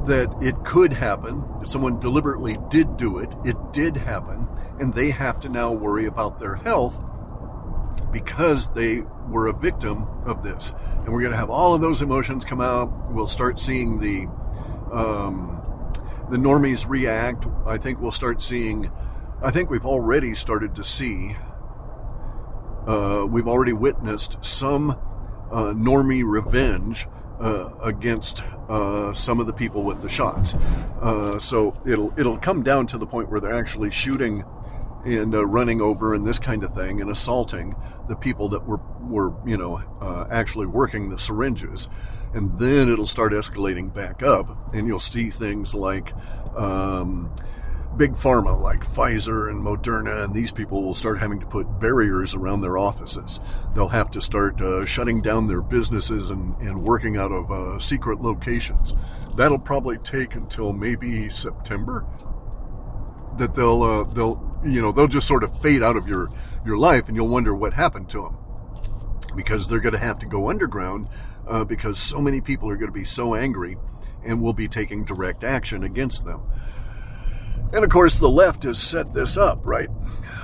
that 0.06 0.34
it 0.40 0.64
could 0.64 0.92
happen. 0.92 1.44
Someone 1.64 1.98
deliberately 2.00 2.58
did 2.70 2.96
do 2.96 3.18
it. 3.18 3.34
It 3.44 3.56
did 3.72 3.96
happen. 3.96 4.46
And 4.78 4.94
they 4.94 5.10
have 5.10 5.40
to 5.40 5.48
now 5.48 5.72
worry 5.72 6.06
about 6.06 6.38
their 6.38 6.54
health 6.54 7.00
because 8.10 8.68
they 8.68 9.02
were 9.28 9.46
a 9.46 9.52
victim 9.52 10.06
of 10.24 10.42
this. 10.42 10.72
And 11.04 11.12
we're 11.12 11.20
going 11.20 11.32
to 11.32 11.38
have 11.38 11.50
all 11.50 11.74
of 11.74 11.80
those 11.80 12.02
emotions 12.02 12.44
come 12.44 12.60
out. 12.60 13.12
We'll 13.12 13.26
start 13.26 13.58
seeing 13.58 13.98
the, 13.98 14.26
um, 14.92 15.62
the 16.30 16.36
normies 16.36 16.88
react. 16.88 17.46
I 17.66 17.76
think 17.76 18.00
we'll 18.00 18.10
start 18.10 18.42
seeing, 18.42 18.90
I 19.42 19.50
think 19.50 19.70
we've 19.70 19.86
already 19.86 20.34
started 20.34 20.74
to 20.76 20.84
see 20.84 21.36
uh, 22.90 23.24
we've 23.24 23.46
already 23.46 23.72
witnessed 23.72 24.44
some 24.44 24.90
uh, 24.90 25.72
normie 25.74 26.24
revenge 26.26 27.06
uh, 27.38 27.70
against 27.82 28.42
uh, 28.68 29.12
some 29.12 29.38
of 29.38 29.46
the 29.46 29.52
people 29.52 29.84
with 29.84 30.00
the 30.00 30.08
shots. 30.08 30.54
Uh, 31.00 31.38
so 31.38 31.72
it'll 31.86 32.12
it'll 32.18 32.38
come 32.38 32.64
down 32.64 32.88
to 32.88 32.98
the 32.98 33.06
point 33.06 33.30
where 33.30 33.38
they're 33.38 33.54
actually 33.54 33.92
shooting 33.92 34.44
and 35.04 35.34
uh, 35.34 35.46
running 35.46 35.80
over 35.80 36.14
and 36.14 36.26
this 36.26 36.40
kind 36.40 36.64
of 36.64 36.74
thing 36.74 37.00
and 37.00 37.08
assaulting 37.08 37.76
the 38.08 38.16
people 38.16 38.48
that 38.48 38.66
were 38.66 38.80
were 39.02 39.32
you 39.46 39.56
know 39.56 39.80
actually 40.30 40.66
working 40.66 41.10
the 41.10 41.18
syringes. 41.18 41.88
And 42.34 42.58
then 42.58 42.88
it'll 42.88 43.06
start 43.06 43.32
escalating 43.32 43.92
back 43.92 44.22
up, 44.22 44.74
and 44.74 44.86
you'll 44.86 45.00
see 45.00 45.30
things 45.30 45.74
like 45.74 46.12
um, 46.56 47.34
big 47.96 48.12
pharma 48.12 48.58
like 48.60 48.84
Pfizer 48.84 49.50
and 49.50 49.64
Moderna 49.64 50.24
and 50.24 50.34
these 50.34 50.52
people 50.52 50.82
will 50.82 50.94
start 50.94 51.18
having 51.18 51.40
to 51.40 51.46
put 51.46 51.80
barriers 51.80 52.34
around 52.34 52.60
their 52.60 52.78
offices. 52.78 53.40
They'll 53.74 53.88
have 53.88 54.10
to 54.12 54.20
start 54.20 54.60
uh, 54.60 54.84
shutting 54.84 55.20
down 55.20 55.46
their 55.46 55.60
businesses 55.60 56.30
and, 56.30 56.56
and 56.60 56.82
working 56.82 57.16
out 57.16 57.32
of 57.32 57.50
uh, 57.50 57.78
secret 57.78 58.20
locations. 58.20 58.94
That'll 59.36 59.58
probably 59.58 59.98
take 59.98 60.34
until 60.34 60.72
maybe 60.72 61.28
September. 61.28 62.06
That 63.38 63.54
they'll 63.54 63.82
uh, 63.82 64.04
they'll 64.04 64.60
you 64.64 64.82
know 64.82 64.92
they'll 64.92 65.06
just 65.06 65.26
sort 65.28 65.44
of 65.44 65.58
fade 65.60 65.82
out 65.82 65.96
of 65.96 66.06
your 66.06 66.30
your 66.64 66.76
life 66.76 67.08
and 67.08 67.16
you'll 67.16 67.28
wonder 67.28 67.54
what 67.54 67.72
happened 67.72 68.08
to 68.10 68.22
them 68.22 68.36
because 69.34 69.68
they're 69.68 69.80
going 69.80 69.94
to 69.94 69.98
have 69.98 70.18
to 70.18 70.26
go 70.26 70.50
underground 70.50 71.08
uh, 71.46 71.64
because 71.64 71.98
so 71.98 72.20
many 72.20 72.40
people 72.40 72.68
are 72.68 72.76
going 72.76 72.88
to 72.88 72.98
be 72.98 73.04
so 73.04 73.34
angry 73.34 73.76
and 74.24 74.40
will 74.42 74.52
be 74.52 74.68
taking 74.68 75.04
direct 75.04 75.44
action 75.44 75.84
against 75.84 76.24
them. 76.26 76.42
And 77.72 77.84
of 77.84 77.90
course, 77.90 78.18
the 78.18 78.28
left 78.28 78.64
has 78.64 78.78
set 78.78 79.14
this 79.14 79.36
up, 79.36 79.64
right? 79.64 79.88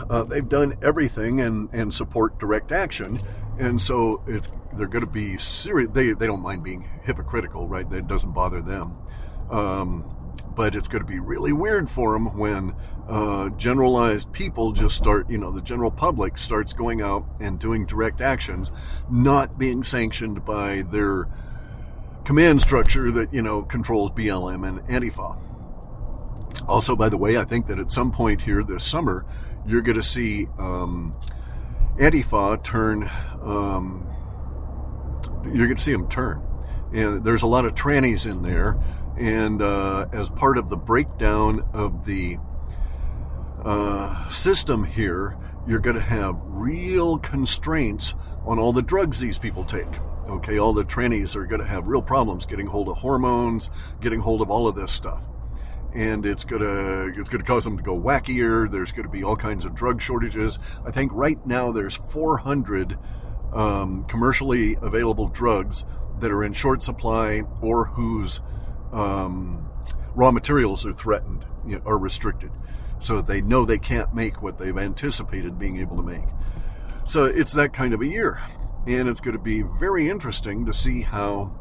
Uh, 0.08 0.24
they've 0.24 0.48
done 0.48 0.76
everything 0.82 1.40
and, 1.40 1.68
and 1.72 1.92
support 1.92 2.38
direct 2.38 2.72
action. 2.72 3.20
And 3.58 3.80
so 3.80 4.22
it's 4.26 4.50
they're 4.74 4.86
going 4.86 5.04
to 5.04 5.10
be 5.10 5.36
serious. 5.38 5.90
They, 5.92 6.12
they 6.12 6.26
don't 6.26 6.42
mind 6.42 6.62
being 6.62 6.86
hypocritical, 7.02 7.66
right? 7.66 7.88
That 7.88 8.06
doesn't 8.06 8.32
bother 8.32 8.60
them. 8.60 8.96
Um, 9.50 10.12
but 10.54 10.74
it's 10.74 10.88
going 10.88 11.02
to 11.02 11.08
be 11.08 11.18
really 11.18 11.52
weird 11.52 11.90
for 11.90 12.12
them 12.12 12.36
when 12.36 12.74
uh, 13.08 13.50
generalized 13.50 14.32
people 14.32 14.72
just 14.72 14.96
start, 14.96 15.28
you 15.30 15.38
know, 15.38 15.50
the 15.50 15.60
general 15.60 15.90
public 15.90 16.38
starts 16.38 16.72
going 16.72 17.02
out 17.02 17.26
and 17.40 17.58
doing 17.58 17.86
direct 17.86 18.20
actions, 18.20 18.70
not 19.10 19.58
being 19.58 19.82
sanctioned 19.82 20.44
by 20.44 20.82
their 20.90 21.28
command 22.24 22.60
structure 22.60 23.10
that, 23.12 23.32
you 23.32 23.42
know, 23.42 23.62
controls 23.62 24.10
BLM 24.10 24.66
and 24.66 24.80
Antifa. 24.88 25.38
Also, 26.68 26.96
by 26.96 27.08
the 27.08 27.16
way, 27.16 27.36
I 27.36 27.44
think 27.44 27.66
that 27.66 27.78
at 27.78 27.90
some 27.90 28.10
point 28.10 28.42
here 28.42 28.62
this 28.62 28.84
summer, 28.84 29.24
you're 29.66 29.82
going 29.82 29.96
to 29.96 30.02
see 30.02 30.46
um, 30.58 31.14
Antifa 31.98 32.62
turn. 32.62 33.10
Um, 33.42 34.06
you're 35.44 35.66
going 35.66 35.76
to 35.76 35.82
see 35.82 35.92
them 35.92 36.08
turn, 36.08 36.42
and 36.92 37.22
there's 37.22 37.42
a 37.42 37.46
lot 37.46 37.64
of 37.64 37.74
trannies 37.74 38.30
in 38.30 38.42
there. 38.42 38.78
And 39.16 39.62
uh, 39.62 40.06
as 40.12 40.28
part 40.28 40.58
of 40.58 40.68
the 40.68 40.76
breakdown 40.76 41.66
of 41.72 42.04
the 42.04 42.38
uh, 43.64 44.28
system 44.28 44.84
here, 44.84 45.36
you're 45.66 45.78
going 45.78 45.96
to 45.96 46.02
have 46.02 46.36
real 46.40 47.18
constraints 47.18 48.14
on 48.44 48.58
all 48.58 48.72
the 48.72 48.82
drugs 48.82 49.20
these 49.20 49.38
people 49.38 49.64
take. 49.64 49.86
Okay, 50.28 50.58
all 50.58 50.72
the 50.72 50.84
trannies 50.84 51.36
are 51.36 51.46
going 51.46 51.60
to 51.60 51.66
have 51.66 51.86
real 51.86 52.02
problems 52.02 52.44
getting 52.44 52.66
hold 52.66 52.88
of 52.88 52.96
hormones, 52.96 53.70
getting 54.00 54.20
hold 54.20 54.42
of 54.42 54.50
all 54.50 54.66
of 54.66 54.74
this 54.74 54.92
stuff 54.92 55.22
and 55.96 56.26
it's 56.26 56.44
gonna 56.44 57.06
it's 57.16 57.30
gonna 57.30 57.42
cause 57.42 57.64
them 57.64 57.78
to 57.78 57.82
go 57.82 57.98
wackier. 57.98 58.70
There's 58.70 58.92
gonna 58.92 59.08
be 59.08 59.24
all 59.24 59.34
kinds 59.34 59.64
of 59.64 59.74
drug 59.74 60.02
shortages. 60.02 60.58
I 60.84 60.90
think 60.90 61.10
right 61.14 61.44
now 61.46 61.72
there's 61.72 61.96
400 61.96 62.98
um, 63.52 64.04
commercially 64.04 64.76
available 64.82 65.28
drugs 65.28 65.84
that 66.20 66.30
are 66.30 66.44
in 66.44 66.52
short 66.52 66.82
supply 66.82 67.42
or 67.62 67.86
whose 67.86 68.40
um, 68.92 69.70
raw 70.14 70.30
materials 70.30 70.84
are 70.84 70.92
threatened, 70.92 71.46
you 71.66 71.76
know, 71.76 71.82
are 71.86 71.98
restricted, 71.98 72.50
so 72.98 73.22
they 73.22 73.40
know 73.40 73.64
they 73.64 73.78
can't 73.78 74.14
make 74.14 74.42
what 74.42 74.58
they've 74.58 74.76
anticipated 74.76 75.58
being 75.58 75.78
able 75.78 75.96
to 75.96 76.02
make. 76.02 76.24
So 77.04 77.24
it's 77.24 77.52
that 77.52 77.72
kind 77.72 77.94
of 77.94 78.02
a 78.02 78.06
year, 78.06 78.42
and 78.86 79.08
it's 79.08 79.20
going 79.20 79.36
to 79.36 79.42
be 79.42 79.62
very 79.62 80.10
interesting 80.10 80.66
to 80.66 80.74
see 80.74 81.02
how 81.02 81.58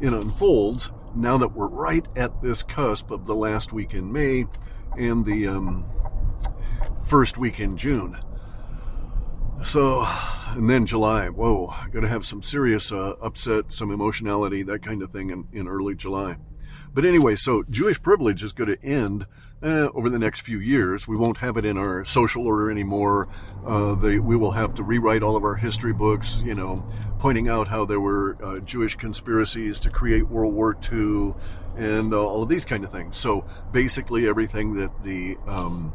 it 0.00 0.12
unfolds 0.12 0.90
now 1.14 1.36
that 1.38 1.48
we're 1.48 1.68
right 1.68 2.06
at 2.16 2.42
this 2.42 2.62
cusp 2.62 3.10
of 3.10 3.26
the 3.26 3.34
last 3.34 3.72
week 3.72 3.94
in 3.94 4.12
May 4.12 4.46
and 4.98 5.24
the 5.24 5.46
um, 5.46 5.84
first 7.04 7.38
week 7.38 7.60
in 7.60 7.76
June. 7.76 8.18
So, 9.62 10.04
and 10.48 10.68
then 10.68 10.86
July, 10.86 11.28
whoa, 11.28 11.72
gonna 11.92 12.08
have 12.08 12.24
some 12.24 12.42
serious 12.42 12.92
uh, 12.92 13.14
upset, 13.20 13.72
some 13.72 13.90
emotionality, 13.90 14.62
that 14.64 14.82
kind 14.82 15.02
of 15.02 15.10
thing 15.10 15.30
in, 15.30 15.48
in 15.52 15.68
early 15.68 15.94
July. 15.94 16.36
But 16.94 17.04
anyway, 17.04 17.34
so 17.34 17.64
Jewish 17.68 18.00
privilege 18.00 18.44
is 18.44 18.52
going 18.52 18.68
to 18.70 18.82
end 18.84 19.26
uh, 19.62 19.88
over 19.94 20.10
the 20.10 20.18
next 20.18 20.40
few 20.40 20.58
years. 20.60 21.08
We 21.08 21.16
won't 21.16 21.38
have 21.38 21.56
it 21.56 21.64
in 21.64 21.78
our 21.78 22.04
social 22.04 22.46
order 22.46 22.70
anymore. 22.70 23.28
Uh, 23.64 23.94
they, 23.94 24.18
we 24.18 24.36
will 24.36 24.52
have 24.52 24.74
to 24.74 24.82
rewrite 24.82 25.22
all 25.22 25.36
of 25.36 25.44
our 25.44 25.54
history 25.56 25.92
books, 25.92 26.42
you 26.44 26.54
know, 26.54 26.86
pointing 27.18 27.48
out 27.48 27.68
how 27.68 27.84
there 27.84 28.00
were 28.00 28.36
uh, 28.42 28.58
Jewish 28.60 28.96
conspiracies 28.96 29.80
to 29.80 29.90
create 29.90 30.28
World 30.28 30.54
War 30.54 30.76
II 30.92 31.34
and 31.76 32.12
uh, 32.12 32.26
all 32.26 32.42
of 32.42 32.48
these 32.48 32.64
kind 32.64 32.84
of 32.84 32.92
things. 32.92 33.16
So 33.16 33.46
basically, 33.72 34.28
everything 34.28 34.74
that 34.74 35.02
the 35.02 35.36
um, 35.46 35.92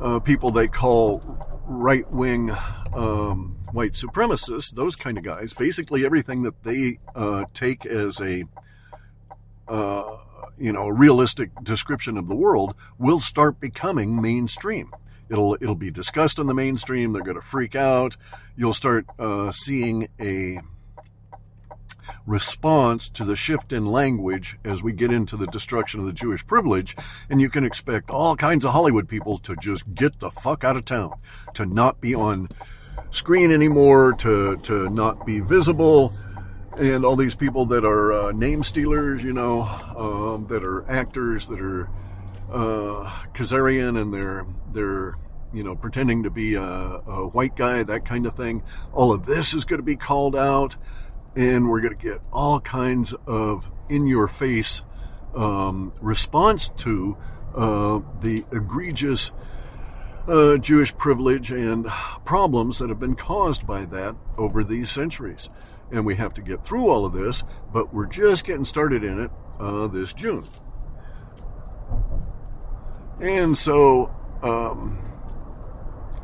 uh, 0.00 0.18
people 0.20 0.50
they 0.50 0.68
call 0.68 1.22
right 1.66 2.10
wing 2.10 2.50
um, 2.94 3.56
white 3.72 3.92
supremacists, 3.92 4.74
those 4.74 4.96
kind 4.96 5.16
of 5.16 5.24
guys, 5.24 5.52
basically 5.52 6.04
everything 6.04 6.42
that 6.42 6.62
they 6.64 6.98
uh, 7.14 7.44
take 7.54 7.86
as 7.86 8.20
a 8.20 8.44
uh, 9.68 10.16
you 10.60 10.72
know, 10.72 10.86
a 10.86 10.92
realistic 10.92 11.50
description 11.62 12.16
of 12.16 12.28
the 12.28 12.36
world 12.36 12.74
will 12.98 13.18
start 13.18 13.58
becoming 13.58 14.20
mainstream. 14.20 14.90
It'll 15.28 15.56
it'll 15.60 15.74
be 15.74 15.90
discussed 15.90 16.38
in 16.38 16.46
the 16.46 16.54
mainstream. 16.54 17.12
They're 17.12 17.22
going 17.22 17.36
to 17.36 17.42
freak 17.42 17.74
out. 17.74 18.16
You'll 18.56 18.74
start 18.74 19.06
uh, 19.18 19.50
seeing 19.52 20.08
a 20.20 20.60
response 22.26 23.08
to 23.08 23.24
the 23.24 23.36
shift 23.36 23.72
in 23.72 23.86
language 23.86 24.58
as 24.64 24.82
we 24.82 24.92
get 24.92 25.12
into 25.12 25.36
the 25.36 25.46
destruction 25.46 26.00
of 26.00 26.06
the 26.06 26.12
Jewish 26.12 26.46
privilege, 26.46 26.96
and 27.30 27.40
you 27.40 27.48
can 27.48 27.64
expect 27.64 28.10
all 28.10 28.36
kinds 28.36 28.64
of 28.64 28.72
Hollywood 28.72 29.08
people 29.08 29.38
to 29.38 29.54
just 29.56 29.94
get 29.94 30.18
the 30.18 30.30
fuck 30.30 30.64
out 30.64 30.76
of 30.76 30.84
town, 30.84 31.12
to 31.54 31.64
not 31.64 32.00
be 32.00 32.14
on 32.14 32.48
screen 33.10 33.50
anymore 33.50 34.12
to 34.12 34.56
to 34.58 34.88
not 34.90 35.24
be 35.26 35.40
visible 35.40 36.12
and 36.80 37.04
all 37.04 37.14
these 37.14 37.34
people 37.34 37.66
that 37.66 37.84
are 37.84 38.12
uh, 38.12 38.32
name 38.32 38.62
stealers, 38.62 39.22
you 39.22 39.34
know, 39.34 39.62
um, 39.96 40.46
that 40.46 40.64
are 40.64 40.90
actors 40.90 41.46
that 41.48 41.60
are 41.60 41.90
uh, 42.50 43.24
Khazarian 43.34 44.00
and 44.00 44.12
they're 44.12 44.46
they're 44.72 45.14
you 45.52 45.62
know 45.62 45.76
pretending 45.76 46.22
to 46.22 46.30
be 46.30 46.54
a, 46.54 46.62
a 46.62 47.28
white 47.28 47.54
guy, 47.54 47.82
that 47.82 48.06
kind 48.06 48.24
of 48.24 48.34
thing. 48.34 48.62
All 48.92 49.12
of 49.12 49.26
this 49.26 49.52
is 49.52 49.64
going 49.64 49.78
to 49.78 49.84
be 49.84 49.96
called 49.96 50.34
out, 50.34 50.76
and 51.36 51.68
we're 51.68 51.82
going 51.82 51.96
to 51.96 52.02
get 52.02 52.20
all 52.32 52.60
kinds 52.60 53.14
of 53.26 53.70
in 53.90 54.06
your 54.06 54.26
face 54.26 54.80
um, 55.34 55.92
response 56.00 56.68
to 56.78 57.16
uh, 57.54 58.00
the 58.20 58.44
egregious. 58.52 59.30
Uh, 60.28 60.58
Jewish 60.58 60.96
privilege 60.96 61.50
and 61.50 61.86
problems 62.24 62.78
that 62.78 62.88
have 62.88 63.00
been 63.00 63.16
caused 63.16 63.66
by 63.66 63.86
that 63.86 64.14
over 64.36 64.62
these 64.62 64.88
centuries 64.88 65.48
and 65.90 66.06
we 66.06 66.16
have 66.16 66.34
to 66.34 66.42
get 66.42 66.64
through 66.64 66.88
all 66.88 67.04
of 67.04 67.12
this, 67.12 67.44
but 67.72 67.92
we're 67.92 68.06
just 68.06 68.44
getting 68.44 68.64
started 68.64 69.04
in 69.04 69.20
it 69.20 69.30
uh, 69.58 69.86
this 69.86 70.12
June. 70.12 70.44
And 73.20 73.56
so, 73.56 74.10
um, 74.42 74.98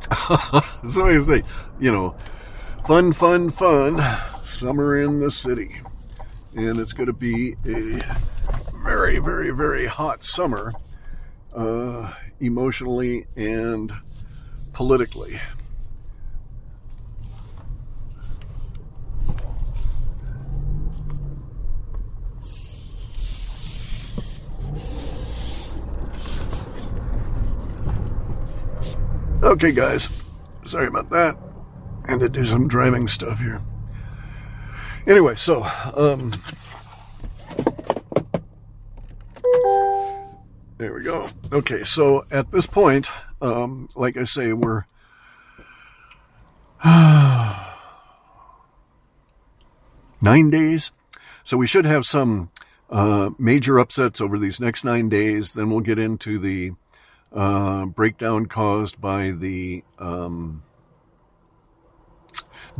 so 0.89 1.05
I 1.05 1.19
say, 1.19 1.43
you 1.79 1.91
know, 1.91 2.15
fun, 2.85 3.13
fun, 3.13 3.49
fun, 3.51 4.01
summer 4.43 4.97
in 4.97 5.19
the 5.19 5.29
city. 5.29 5.69
And 6.55 6.79
it's 6.79 6.93
going 6.93 7.07
to 7.07 7.13
be 7.13 7.55
a 7.65 7.99
very, 8.83 9.19
very, 9.19 9.51
very 9.51 9.85
hot 9.85 10.23
summer, 10.23 10.73
uh, 11.53 12.13
emotionally 12.39 13.27
and 13.35 13.93
politically. 14.73 15.39
Okay, 29.43 29.71
guys. 29.71 30.09
Sorry 30.63 30.87
about 30.87 31.11
that. 31.11 31.37
And 32.05 32.19
to 32.21 32.29
do 32.29 32.43
some 32.43 32.67
driving 32.67 33.07
stuff 33.07 33.39
here. 33.39 33.61
Anyway, 35.05 35.35
so, 35.35 35.63
um, 35.95 36.31
there 40.77 40.93
we 40.93 41.03
go. 41.03 41.29
Okay, 41.53 41.83
so 41.83 42.25
at 42.31 42.51
this 42.51 42.65
point, 42.65 43.09
um, 43.39 43.89
like 43.95 44.17
I 44.17 44.23
say, 44.23 44.53
we're 44.53 44.85
nine 50.21 50.49
days. 50.49 50.91
So 51.43 51.57
we 51.57 51.67
should 51.67 51.85
have 51.85 52.05
some 52.05 52.49
uh, 52.89 53.29
major 53.37 53.79
upsets 53.79 54.19
over 54.19 54.39
these 54.39 54.59
next 54.59 54.83
nine 54.83 55.09
days. 55.09 55.53
Then 55.53 55.69
we'll 55.69 55.81
get 55.81 55.99
into 55.99 56.39
the 56.39 56.73
uh, 57.37 57.85
breakdown 57.85 58.47
caused 58.47 58.99
by 58.99 59.29
the 59.29 59.83
um, 59.99 60.63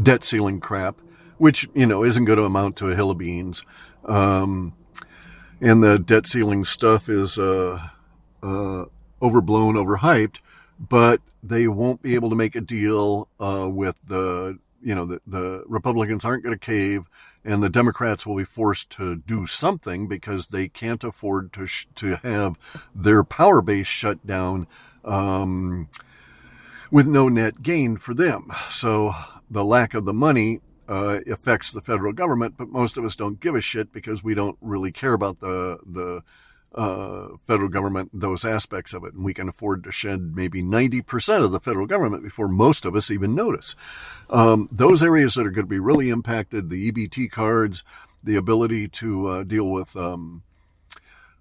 debt 0.02 0.24
ceiling 0.24 0.60
crap, 0.60 1.00
which, 1.38 1.70
you 1.76 1.86
know, 1.86 2.04
isn't 2.04 2.26
going 2.26 2.38
to 2.38 2.44
amount 2.44 2.76
to 2.78 2.90
a 2.90 2.96
hill 2.96 3.12
of 3.12 3.20
beans. 3.20 3.64
Um, 4.06 4.74
and 5.62 5.84
the 5.84 6.00
debt 6.00 6.26
ceiling 6.26 6.64
stuff 6.64 7.08
is 7.08 7.38
uh, 7.38 7.80
uh, 8.42 8.86
overblown, 9.22 9.76
overhyped, 9.76 10.40
but 10.80 11.22
they 11.44 11.68
won't 11.68 12.02
be 12.02 12.16
able 12.16 12.32
to 12.32 12.36
make 12.36 12.56
a 12.56 12.62
deal 12.62 13.30
uh, 13.40 13.70
with 13.72 13.96
the, 14.08 14.58
you 14.82 14.96
know, 14.96 15.06
the, 15.06 15.22
the 15.28 15.64
Republicans 15.68 16.26
aren't 16.26 16.44
going 16.44 16.58
to 16.58 16.66
cave 16.66 17.04
and 17.48 17.64
the 17.64 17.70
Democrats 17.70 18.28
will 18.28 18.36
be 18.36 18.44
forced 18.44 18.90
to 18.90 19.16
do 19.16 19.46
something 19.46 20.06
because 20.06 20.48
they 20.48 20.68
can't 20.68 21.04
afford 21.04 21.54
to 21.54 21.66
sh- 21.66 21.88
to 21.96 22.18
have 22.18 22.60
their 22.94 23.24
power 23.24 23.62
base 23.62 23.88
shut 23.88 24.28
down 24.28 24.68
um, 25.06 25.88
with 26.92 27.08
no 27.08 27.30
net 27.30 27.64
gain 27.64 27.96
for 27.96 28.14
them. 28.14 28.52
So 28.70 29.14
the 29.50 29.64
lack 29.64 29.94
of 29.94 30.04
the 30.04 30.14
money 30.14 30.60
uh, 30.90 31.22
affects 31.32 31.72
the 31.72 31.82
federal 31.82 32.12
government, 32.12 32.56
but 32.58 32.68
most 32.68 32.98
of 32.98 33.06
us 33.06 33.16
don't 33.16 33.40
give 33.40 33.56
a 33.56 33.62
shit 33.62 33.94
because 33.94 34.22
we 34.22 34.36
don't 34.36 34.58
really 34.60 34.92
care 34.92 35.14
about 35.14 35.40
the 35.40 35.80
the 35.86 36.24
uh, 36.78 37.30
federal 37.48 37.70
government, 37.70 38.12
those 38.14 38.46
aspects 38.46 38.94
of 38.94 39.04
it. 39.04 39.14
And 39.16 39.26
we 39.26 39.34
can 39.34 39.50
afford 39.50 39.84
to 39.84 39.92
shed 39.92 40.36
maybe 40.36 40.62
90% 40.62 41.44
of 41.44 41.52
the 41.52 41.60
federal 41.60 41.88
government 41.88 42.24
before 42.24 42.48
most 42.48 42.86
of 42.86 42.96
us 42.96 43.10
even 43.10 43.34
notice. 43.34 43.76
Um, 44.30 44.70
those 44.72 45.02
areas 45.02 45.34
that 45.34 45.48
are 45.48 45.52
going 45.52 45.66
to 45.66 45.70
be 45.70 45.80
really 45.80 46.10
impacted, 46.10 46.70
the 46.70 46.92
EBT 46.92 47.32
cards, 47.32 47.84
the 48.24 48.36
ability 48.36 48.88
to 48.90 49.28
uh, 49.28 49.44
deal 49.44 49.68
with 49.68 49.96
um, 49.96 50.44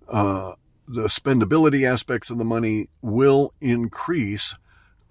uh, 0.08 0.54
the 0.88 1.02
spendability 1.02 1.86
aspects 1.86 2.30
of 2.30 2.38
the 2.38 2.44
money 2.44 2.88
will 3.02 3.52
increase 3.60 4.54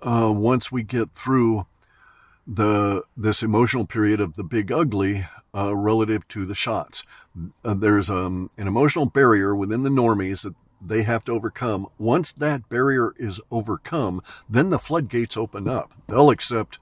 uh, 0.02 0.32
once 0.36 0.72
we 0.72 0.82
get 0.82 1.12
through 1.14 1.68
the 2.48 3.04
this 3.18 3.42
emotional 3.42 3.86
period 3.86 4.22
of 4.22 4.36
the 4.36 4.44
big 4.44 4.72
ugly 4.72 5.28
uh, 5.56 5.76
relative 5.76 6.28
to 6.30 6.46
the 6.46 6.56
shots. 6.56 7.04
Uh, 7.63 7.74
there's 7.74 8.10
um, 8.10 8.50
an 8.58 8.68
emotional 8.68 9.06
barrier 9.06 9.56
within 9.56 9.84
the 9.84 9.89
normies 9.89 10.44
that 10.44 10.56
they 10.82 11.04
have 11.04 11.24
to 11.26 11.32
overcome. 11.32 11.88
Once 11.98 12.32
that 12.32 12.70
barrier 12.70 13.13
is 13.18 13.39
overcome, 13.50 14.22
then 14.50 14.70
the 14.70 14.80
floodgates 14.80 15.38
open 15.38 15.68
up. 15.68 15.91
They'll 16.08 16.30
accept 16.30 16.78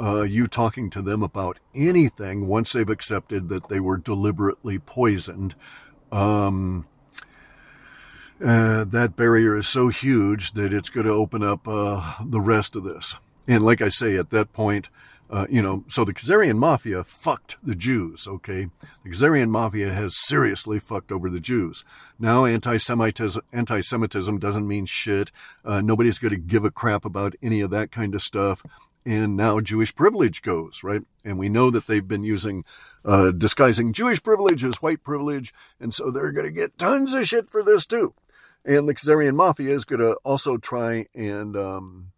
uh, 0.00 0.22
you 0.22 0.46
talking 0.46 0.90
to 0.90 1.02
them 1.02 1.22
about 1.22 1.58
anything 1.74 2.46
once 2.46 2.72
they've 2.72 2.88
accepted 2.88 3.48
that 3.48 3.68
they 3.68 3.80
were 3.80 3.96
deliberately 3.96 4.78
poisoned. 4.78 5.54
Um, 6.10 6.86
uh, 8.44 8.84
that 8.84 9.16
barrier 9.16 9.56
is 9.56 9.68
so 9.68 9.88
huge 9.88 10.52
that 10.52 10.72
it's 10.72 10.90
going 10.90 11.06
to 11.06 11.12
open 11.12 11.42
up 11.42 11.66
uh, 11.68 12.14
the 12.24 12.40
rest 12.40 12.76
of 12.76 12.84
this. 12.84 13.16
And 13.46 13.64
like 13.64 13.80
I 13.80 13.88
say, 13.88 14.16
at 14.16 14.30
that 14.30 14.52
point, 14.52 14.88
uh, 15.30 15.46
you 15.48 15.62
know, 15.62 15.84
so 15.88 16.04
the 16.04 16.12
Khazarian 16.12 16.58
mafia 16.58 17.02
fucked 17.02 17.56
the 17.62 17.74
Jews, 17.74 18.28
okay? 18.28 18.68
The 19.02 19.10
Khazarian 19.10 19.48
mafia 19.48 19.92
has 19.92 20.16
seriously 20.16 20.78
fucked 20.78 21.10
over 21.10 21.30
the 21.30 21.40
Jews. 21.40 21.84
Now 22.18 22.44
anti-Semitism, 22.44 23.42
anti-Semitism 23.52 24.38
doesn't 24.38 24.68
mean 24.68 24.86
shit. 24.86 25.32
Uh, 25.64 25.80
nobody's 25.80 26.18
going 26.18 26.32
to 26.34 26.38
give 26.38 26.64
a 26.64 26.70
crap 26.70 27.04
about 27.04 27.34
any 27.42 27.60
of 27.60 27.70
that 27.70 27.90
kind 27.90 28.14
of 28.14 28.22
stuff. 28.22 28.64
And 29.06 29.36
now 29.36 29.60
Jewish 29.60 29.94
privilege 29.94 30.40
goes, 30.40 30.82
right? 30.82 31.02
And 31.24 31.38
we 31.38 31.48
know 31.48 31.70
that 31.70 31.86
they've 31.86 32.06
been 32.06 32.24
using, 32.24 32.64
uh, 33.04 33.32
disguising 33.32 33.92
Jewish 33.92 34.22
privilege 34.22 34.64
as 34.64 34.76
white 34.76 35.02
privilege. 35.02 35.52
And 35.78 35.92
so 35.92 36.10
they're 36.10 36.32
going 36.32 36.46
to 36.46 36.52
get 36.52 36.78
tons 36.78 37.12
of 37.12 37.26
shit 37.26 37.50
for 37.50 37.62
this 37.62 37.86
too. 37.86 38.14
And 38.64 38.88
the 38.88 38.94
Khazarian 38.94 39.34
mafia 39.34 39.74
is 39.74 39.84
going 39.84 40.00
to 40.00 40.14
also 40.24 40.56
try 40.56 41.06
and, 41.14 41.54
um, 41.54 42.12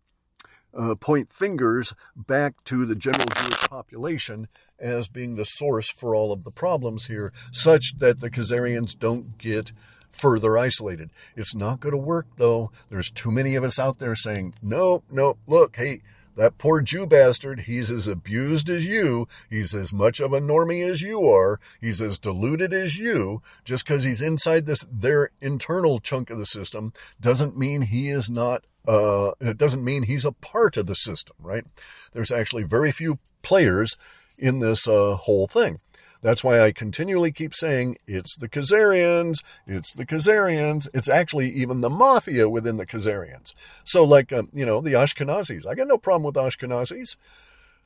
uh, 0.77 0.95
point 0.95 1.33
fingers 1.33 1.95
back 2.17 2.63
to 2.65 2.85
the 2.85 2.95
general 2.95 3.27
Jewish 3.37 3.69
population 3.69 4.49
as 4.79 5.09
being 5.09 5.37
the 5.37 5.45
source 5.45 5.91
for 5.91 6.15
all 6.15 6.33
of 6.33 6.45
the 6.45 6.51
problems 6.51 7.07
here, 7.07 7.33
such 7.51 7.99
that 7.99 8.21
the 8.21 8.31
Khazarians 8.31 8.99
don't 8.99 9.39
get 9.39 9.73
further 10.11 10.57
isolated. 10.57 11.11
It's 11.35 11.55
not 11.55 11.81
going 11.81 11.93
to 11.93 11.99
work 11.99 12.27
though. 12.37 12.71
There's 12.89 13.11
too 13.11 13.31
many 13.31 13.55
of 13.55 13.65
us 13.65 13.79
out 13.79 13.99
there 13.99 14.17
saying, 14.17 14.55
no, 14.63 15.03
no, 15.11 15.37
look, 15.47 15.77
hey, 15.77 16.03
that 16.37 16.59
poor 16.59 16.83
Jew 16.83 17.07
bastard, 17.07 17.61
he's 17.61 17.91
as 17.91 18.07
abused 18.07 18.69
as 18.69 18.85
you. 18.85 19.27
He's 19.49 19.75
as 19.75 19.93
much 19.93 20.21
of 20.21 20.35
a 20.35 20.41
normie 20.41 20.87
as 20.87 21.01
you 21.01 21.27
are. 21.27 21.59
He's 21.81 22.03
as 22.03 22.19
deluded 22.19 22.75
as 22.75 22.99
you. 22.99 23.43
Just 23.65 23.87
because 23.87 24.05
he's 24.05 24.21
inside 24.21 24.67
this, 24.67 24.85
their 24.93 25.31
internal 25.41 25.99
chunk 25.99 26.29
of 26.29 26.39
the 26.39 26.45
system 26.45 26.93
doesn't 27.19 27.57
mean 27.57 27.83
he 27.83 28.11
is 28.11 28.29
not 28.29 28.67
uh, 28.87 29.33
it 29.41 29.59
doesn't 29.59 29.85
mean 29.85 30.05
he's 30.05 30.25
a 30.25 30.33
part 30.33 30.77
of 30.77 30.87
the 30.87 30.95
system, 30.95 31.37
right? 31.41 31.65
There's 32.13 32.31
actually 32.33 32.65
very 32.65 32.93
few 32.93 33.19
players 33.43 33.97
in 34.39 34.61
this 34.61 34.87
uh, 34.87 35.17
whole 35.17 35.47
thing. 35.47 35.81
That's 36.23 36.43
why 36.43 36.61
I 36.61 36.73
continually 36.73 37.31
keep 37.31 37.55
saying 37.55 37.99
it's 38.07 38.37
the 38.37 38.49
Khazarians, 38.49 39.45
it's 39.67 39.93
the 39.93 40.07
Khazarians. 40.07 40.89
It's 40.93 41.09
actually 41.09 41.51
even 41.53 41.83
the 41.83 41.91
mafia 41.91 42.49
within 42.49 42.79
the 42.79 42.87
Khazarians. 42.87 43.55
So, 43.85 44.03
like, 44.03 44.33
um, 44.33 44.49
you 44.53 44.67
know, 44.67 44.81
the 44.81 44.95
Ashkenazis. 44.95 45.67
I 45.67 45.75
got 45.75 45.89
no 45.89 45.99
problem 45.99 46.25
with 46.25 46.35
Ashkenazis. 46.35 47.17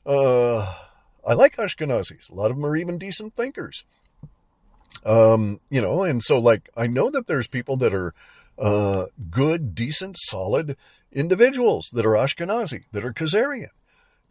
Uh, 0.05 0.73
I 1.27 1.33
like 1.33 1.57
Ashkenazis. 1.57 2.31
A 2.31 2.33
lot 2.33 2.49
of 2.49 2.57
them 2.57 2.65
are 2.65 2.75
even 2.75 2.97
decent 2.97 3.35
thinkers. 3.35 3.83
Um, 5.05 5.59
you 5.69 5.81
know, 5.81 6.03
and 6.03 6.23
so, 6.23 6.39
like, 6.39 6.69
I 6.75 6.87
know 6.87 7.09
that 7.11 7.27
there's 7.27 7.47
people 7.47 7.77
that 7.77 7.93
are 7.93 8.13
uh, 8.61 9.07
good, 9.29 9.75
decent, 9.75 10.17
solid 10.17 10.77
individuals 11.11 11.89
that 11.91 12.05
are 12.05 12.13
Ashkenazi, 12.13 12.83
that 12.91 13.03
are 13.03 13.11
Khazarian. 13.11 13.69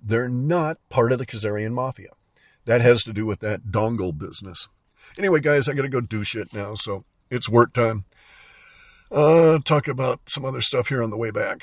They're 0.03 0.29
not 0.29 0.79
part 0.89 1.13
of 1.13 1.19
the 1.19 1.27
Khazarian 1.27 1.73
mafia. 1.73 2.11
That 2.65 2.81
has 2.81 3.03
to 3.03 3.13
do 3.13 3.27
with 3.27 3.41
that 3.41 3.65
dongle 3.65 4.17
business. 4.17 4.69
Anyway, 5.19 5.41
guys, 5.41 5.69
I 5.69 5.73
got 5.73 5.83
to 5.83 5.89
go 5.89 6.01
do 6.01 6.25
shit 6.25 6.55
now, 6.55 6.75
so 6.75 7.05
it's 7.31 7.49
work 7.49 7.73
time. 7.73 8.05
Uh, 9.11 9.59
talk 9.65 9.89
about 9.89 10.21
some 10.27 10.45
other 10.45 10.61
stuff 10.61 10.89
here 10.89 11.03
on 11.03 11.11
the 11.11 11.17
way 11.17 11.33
back. 11.33 11.63